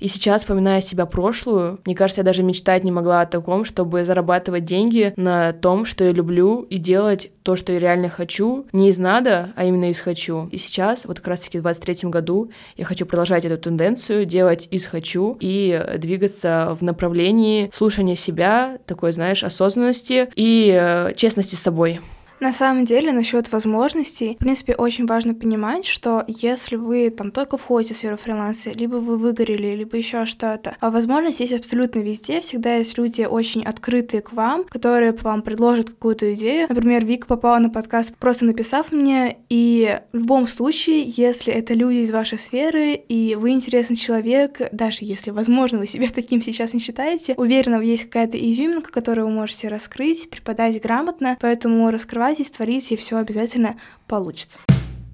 И 0.03 0.09
сейчас, 0.09 0.43
вспоминая 0.43 0.81
себя 0.81 1.07
прошлую, 1.07 1.79
мне 1.85 1.95
кажется, 1.95 2.23
я 2.23 2.25
даже 2.25 2.43
мечтать 2.43 2.83
не 2.83 2.91
могла 2.91 3.21
о 3.21 3.27
таком, 3.27 3.65
чтобы 3.65 4.05
зарабатывать 4.05 4.65
деньги 4.65 5.15
на 5.17 5.53
том, 5.53 5.85
что 5.85 6.03
я 6.03 6.11
люблю, 6.11 6.63
и 6.63 6.79
делать 6.79 7.31
то, 7.45 7.55
что 7.55 7.73
я 7.73 7.79
реально 7.79 8.09
хочу, 8.09 8.67
не 8.73 8.89
из 8.89 8.99
надо, 8.99 9.53
а 9.55 9.65
именно 9.65 9.91
из 9.91 10.01
хочу. 10.01 10.49
И 10.51 10.57
сейчас, 10.57 11.05
вот 11.05 11.19
как 11.19 11.29
раз-таки 11.29 11.61
в 11.61 11.63
23 11.63 12.11
году, 12.11 12.51
я 12.77 12.85
хочу 12.85 13.07
продолжать 13.07 13.45
эту 13.45 13.59
тенденцию, 13.59 14.27
делать 14.27 14.67
из 14.73 14.87
хочу 14.87 15.37
и 15.39 15.95
двигаться 15.99 16.77
в 16.81 16.83
направлении 16.83 17.71
слушания 17.73 18.17
себя, 18.17 18.79
такой, 18.87 19.13
знаешь, 19.13 19.45
осознанности 19.45 20.29
и 20.35 20.77
э, 20.77 21.15
честности 21.15 21.55
с 21.55 21.63
собой. 21.63 22.01
На 22.43 22.53
самом 22.53 22.85
деле, 22.85 23.13
насчет 23.13 23.53
возможностей, 23.53 24.35
в 24.35 24.39
принципе, 24.39 24.75
очень 24.75 25.07
важно 25.07 25.33
понимать, 25.33 25.85
что 25.85 26.25
если 26.27 26.75
вы 26.75 27.09
там 27.11 27.31
только 27.31 27.57
входите 27.57 27.95
в 27.95 27.97
сферу 27.97 28.17
фриланса, 28.17 28.73
либо 28.73 28.97
вы 28.97 29.17
выгорели, 29.17 29.77
либо 29.77 29.97
еще 29.97 30.27
что-то, 30.27 30.75
а 30.81 30.91
возможность 30.91 31.39
есть 31.39 31.53
абсолютно 31.53 32.01
везде, 32.01 32.41
всегда 32.41 32.75
есть 32.75 32.99
люди 32.99 33.23
очень 33.23 33.63
открытые 33.63 34.23
к 34.23 34.33
вам, 34.33 34.65
которые 34.65 35.13
вам 35.13 35.43
предложат 35.43 35.91
какую-то 35.91 36.35
идею. 36.35 36.67
Например, 36.69 37.05
Вика 37.05 37.29
попала 37.29 37.59
на 37.59 37.71
подкаст, 37.71 38.17
просто 38.17 38.45
написав 38.45 38.91
мне, 38.91 39.37
и 39.49 40.01
в 40.13 40.17
любом 40.17 40.49
случае, 40.49 41.05
если 41.07 41.53
это 41.53 41.75
люди 41.75 41.99
из 41.99 42.11
вашей 42.11 42.39
сферы, 42.39 42.95
и 42.95 43.37
вы 43.37 43.51
интересный 43.51 43.95
человек, 43.95 44.61
даже 44.73 44.99
если, 45.03 45.31
возможно, 45.31 45.79
вы 45.79 45.87
себя 45.87 46.09
таким 46.13 46.43
сейчас 46.43 46.73
не 46.73 46.81
считаете, 46.81 47.35
уверена, 47.37 47.81
есть 47.81 48.03
какая-то 48.03 48.37
изюминка, 48.37 48.91
которую 48.91 49.29
вы 49.29 49.33
можете 49.33 49.69
раскрыть, 49.69 50.29
преподать 50.29 50.83
грамотно, 50.83 51.39
поэтому 51.41 51.89
раскрывать 51.93 52.32
старайтесь, 52.33 52.51
творите, 52.51 52.95
и 52.95 52.97
все 52.97 53.19
обязательно 53.19 53.77
получится. 54.09 54.61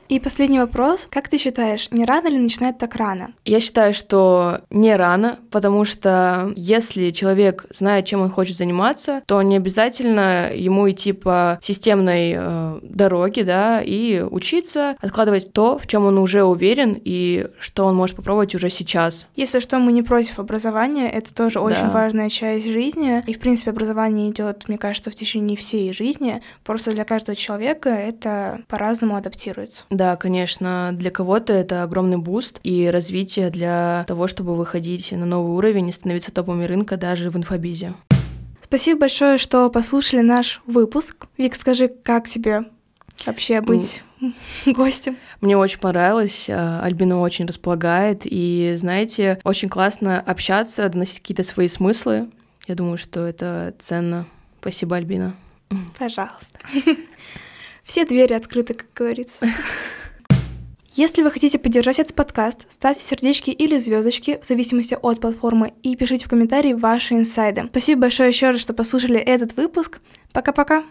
И 0.09 0.18
последний 0.21 0.59
вопрос. 0.59 1.07
Как 1.11 1.29
ты 1.29 1.37
считаешь, 1.37 1.90
не 1.90 2.07
рано 2.07 2.29
ли 2.29 2.38
начинать 2.38 2.79
так 2.79 2.97
рано? 2.97 3.33
Я 3.44 3.61
считаю, 3.61 3.92
что 3.92 4.61
не 4.71 4.97
рано, 4.97 5.38
потому 5.51 5.85
что 5.85 6.51
если 6.57 7.11
человек 7.11 7.66
знает, 7.71 8.07
чем 8.07 8.23
он 8.23 8.31
хочет 8.31 8.57
заниматься, 8.57 9.23
то 9.27 9.42
не 9.42 9.57
обязательно 9.57 10.51
ему 10.55 10.90
идти 10.90 11.12
по 11.12 11.59
системной 11.61 12.35
э, 12.37 12.81
дороге, 12.83 13.44
да, 13.44 13.83
и 13.83 14.23
учиться, 14.23 14.97
откладывать 15.01 15.53
то, 15.53 15.79
в 15.79 15.87
чем 15.87 16.07
он 16.07 16.16
уже 16.16 16.42
уверен 16.42 16.99
и 17.05 17.49
что 17.59 17.85
он 17.85 17.94
может 17.94 18.16
попробовать 18.16 18.55
уже 18.55 18.71
сейчас. 18.71 19.27
Если 19.37 19.61
что, 19.61 19.79
мы 19.79 19.92
не 19.92 20.03
против 20.03 20.38
образования, 20.38 21.11
это 21.11 21.35
тоже 21.35 21.57
да. 21.57 21.62
очень 21.62 21.90
важная 21.90 22.31
часть 22.31 22.66
жизни. 22.66 23.23
И, 23.27 23.35
в 23.35 23.40
принципе, 23.40 23.73
образование 23.73 24.31
идет, 24.31 24.68
мне 24.68 24.79
кажется, 24.79 25.11
в 25.11 25.14
течение 25.14 25.57
всей 25.57 25.92
жизни. 25.92 26.42
Просто 26.64 26.92
для 26.92 27.05
каждого 27.05 27.37
человека 27.37 27.90
это 27.90 28.62
по-разному 28.68 29.14
адаптируется. 29.16 29.85
Да, 29.99 30.15
конечно, 30.15 30.91
для 30.93 31.11
кого-то 31.11 31.53
это 31.53 31.83
огромный 31.83 32.19
буст 32.19 32.61
и 32.63 32.87
развитие 32.87 33.51
для 33.51 34.05
того, 34.07 34.29
чтобы 34.29 34.55
выходить 34.55 35.11
на 35.11 35.27
новый 35.27 35.57
уровень 35.57 35.89
и 35.89 35.93
становиться 35.93 36.31
топами 36.31 36.67
рынка 36.67 36.97
даже 36.97 37.31
в 37.31 37.37
инфобизе. 37.37 37.95
Спасибо 38.61 39.01
большое, 39.01 39.39
что 39.39 39.69
послушали 39.71 40.21
наш 40.21 40.63
выпуск. 40.67 41.27
Вик, 41.37 41.57
скажи, 41.57 41.89
как 41.89 42.29
тебе 42.29 42.63
вообще 43.27 43.61
быть 43.61 44.05
гостем. 44.67 45.17
Мне 45.41 45.57
очень 45.57 45.81
понравилось, 45.81 46.49
а, 46.49 46.81
Альбина 46.85 47.19
очень 47.19 47.47
располагает, 47.47 48.21
и, 48.23 48.75
знаете, 48.77 49.41
очень 49.43 49.69
классно 49.69 50.21
общаться, 50.21 50.89
доносить 50.89 51.19
какие-то 51.19 51.43
свои 51.43 51.67
смыслы. 51.67 52.31
Я 52.69 52.77
думаю, 52.77 52.99
что 52.99 53.27
это 53.27 53.75
ценно. 53.81 54.27
Спасибо, 54.61 54.95
Альбина. 54.95 55.35
Пожалуйста. 55.99 56.57
Все 57.88 58.05
двери 58.05 58.35
открыты, 58.35 58.74
как 58.74 58.87
говорится. 58.94 59.46
Если 60.92 61.22
вы 61.22 61.31
хотите 61.31 61.59
поддержать 61.59 61.98
этот 61.98 62.14
подкаст, 62.14 62.70
ставьте 62.70 63.03
сердечки 63.03 63.48
или 63.48 63.79
звездочки 63.79 64.38
в 64.42 64.44
зависимости 64.44 64.98
от 65.01 65.20
платформы 65.22 65.72
и 65.83 65.96
пишите 65.96 66.27
в 66.27 66.29
комментарии 66.29 66.74
ваши 66.74 67.14
инсайды. 67.14 67.64
Спасибо 67.70 68.03
большое 68.03 68.29
еще 68.29 68.51
раз, 68.51 68.61
что 68.61 68.74
послушали 68.74 69.18
этот 69.18 69.57
выпуск. 69.57 70.01
Пока-пока. 70.35 70.85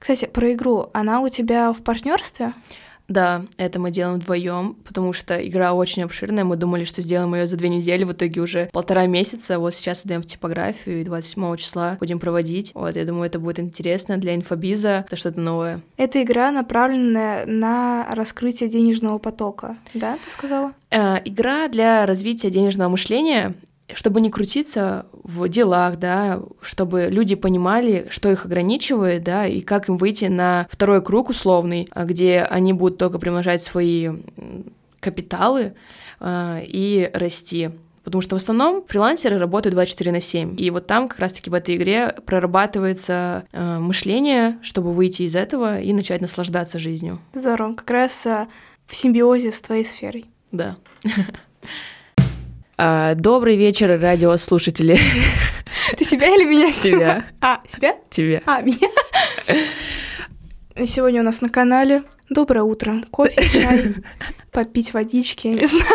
Кстати, 0.00 0.26
про 0.26 0.52
игру. 0.54 0.90
Она 0.92 1.20
у 1.20 1.28
тебя 1.28 1.72
в 1.72 1.84
партнерстве? 1.84 2.52
Да, 3.08 3.46
это 3.56 3.80
мы 3.80 3.90
делаем 3.90 4.18
вдвоем, 4.18 4.76
потому 4.84 5.14
что 5.14 5.36
игра 5.46 5.72
очень 5.72 6.02
обширная. 6.02 6.44
Мы 6.44 6.56
думали, 6.56 6.84
что 6.84 7.00
сделаем 7.00 7.34
ее 7.34 7.46
за 7.46 7.56
две 7.56 7.70
недели, 7.70 8.04
в 8.04 8.12
итоге 8.12 8.42
уже 8.42 8.68
полтора 8.72 9.06
месяца. 9.06 9.58
Вот 9.58 9.74
сейчас 9.74 10.04
идем 10.04 10.22
в 10.22 10.26
типографию, 10.26 11.00
и 11.00 11.04
27 11.04 11.56
числа 11.56 11.96
будем 12.00 12.18
проводить. 12.18 12.72
Вот, 12.74 12.96
я 12.96 13.04
думаю, 13.06 13.24
это 13.24 13.38
будет 13.38 13.60
интересно 13.60 14.18
для 14.18 14.34
инфобиза, 14.34 15.04
это 15.06 15.16
что-то 15.16 15.40
новое. 15.40 15.80
Эта 15.96 16.22
игра 16.22 16.50
направленная 16.50 17.46
на 17.46 18.06
раскрытие 18.10 18.68
денежного 18.68 19.18
потока, 19.18 19.78
да, 19.94 20.18
ты 20.22 20.30
сказала? 20.30 20.72
Э, 20.90 21.16
игра 21.24 21.68
для 21.68 22.04
развития 22.04 22.50
денежного 22.50 22.90
мышления 22.90 23.54
чтобы 23.94 24.20
не 24.20 24.30
крутиться 24.30 25.06
в 25.12 25.48
делах, 25.48 25.96
да, 25.96 26.40
чтобы 26.60 27.08
люди 27.10 27.34
понимали, 27.34 28.06
что 28.10 28.30
их 28.30 28.44
ограничивает, 28.44 29.24
да, 29.24 29.46
и 29.46 29.60
как 29.60 29.88
им 29.88 29.96
выйти 29.96 30.26
на 30.26 30.66
второй 30.70 31.02
круг 31.02 31.30
условный, 31.30 31.88
а, 31.90 32.04
где 32.04 32.40
они 32.42 32.72
будут 32.72 32.98
только 32.98 33.18
примножать 33.18 33.62
свои 33.62 34.10
капиталы 35.00 35.74
э, 36.20 36.62
и 36.66 37.10
расти. 37.14 37.70
Потому 38.04 38.22
что 38.22 38.36
в 38.36 38.38
основном 38.40 38.84
фрилансеры 38.86 39.38
работают 39.38 39.74
24 39.74 40.12
на 40.12 40.20
7. 40.20 40.54
И 40.58 40.70
вот 40.70 40.86
там 40.86 41.08
как 41.08 41.18
раз-таки 41.18 41.50
в 41.50 41.54
этой 41.54 41.76
игре 41.76 42.16
прорабатывается 42.24 43.44
э, 43.52 43.78
мышление, 43.78 44.58
чтобы 44.62 44.92
выйти 44.92 45.22
из 45.22 45.36
этого 45.36 45.78
и 45.78 45.92
начать 45.92 46.22
наслаждаться 46.22 46.78
жизнью. 46.78 47.18
Здорово. 47.34 47.74
Как 47.74 47.90
раз 47.90 48.26
э, 48.26 48.48
в 48.86 48.96
симбиозе 48.96 49.52
с 49.52 49.60
твоей 49.60 49.84
сферой. 49.84 50.24
Да. 50.52 50.76
А, 52.80 53.16
добрый 53.16 53.56
вечер, 53.56 54.00
радиослушатели. 54.00 54.96
Ты 55.98 56.04
себя 56.04 56.32
или 56.32 56.44
меня? 56.44 56.70
Себя. 56.70 57.24
А, 57.40 57.60
себя? 57.66 57.96
Тебя. 58.08 58.40
А, 58.46 58.60
меня. 58.60 58.88
Сегодня 60.86 61.22
у 61.22 61.24
нас 61.24 61.40
на 61.40 61.48
канале 61.48 62.04
Доброе 62.30 62.62
утро. 62.62 63.02
Кофе, 63.10 63.42
чай, 63.48 63.94
попить 64.52 64.92
водички, 64.92 65.48
не 65.48 65.66
знаю. 65.66 65.86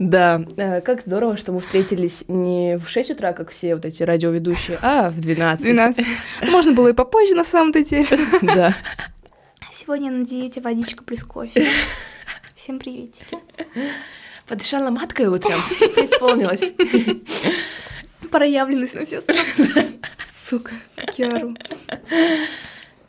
Да, 0.00 0.44
э, 0.56 0.80
как 0.80 1.00
здорово, 1.02 1.36
что 1.36 1.52
мы 1.52 1.60
встретились 1.60 2.24
не 2.26 2.76
в 2.76 2.88
6 2.88 3.12
утра, 3.12 3.32
как 3.32 3.50
все 3.50 3.76
вот 3.76 3.84
эти 3.84 4.02
радиоведущие, 4.02 4.78
а 4.82 5.10
в 5.10 5.20
12. 5.20 5.64
12. 5.64 6.06
Можно 6.50 6.72
было 6.72 6.88
и 6.88 6.92
попозже, 6.92 7.34
на 7.34 7.44
самом-то 7.44 7.84
деле. 7.84 8.18
Да. 8.42 8.76
Сегодня 9.70 10.10
на 10.10 10.26
диете 10.26 10.60
водичка 10.60 11.04
плюс 11.04 11.22
кофе. 11.22 11.66
Всем 12.56 12.80
приветики. 12.80 13.38
Подышала 14.46 14.90
маткой 14.90 15.26
утром, 15.26 15.60
преисполнилась. 15.94 16.74
Проявленность 18.30 18.94
на 18.94 19.04
все 19.04 19.20
Сука, 20.26 20.72
ору. 21.24 21.54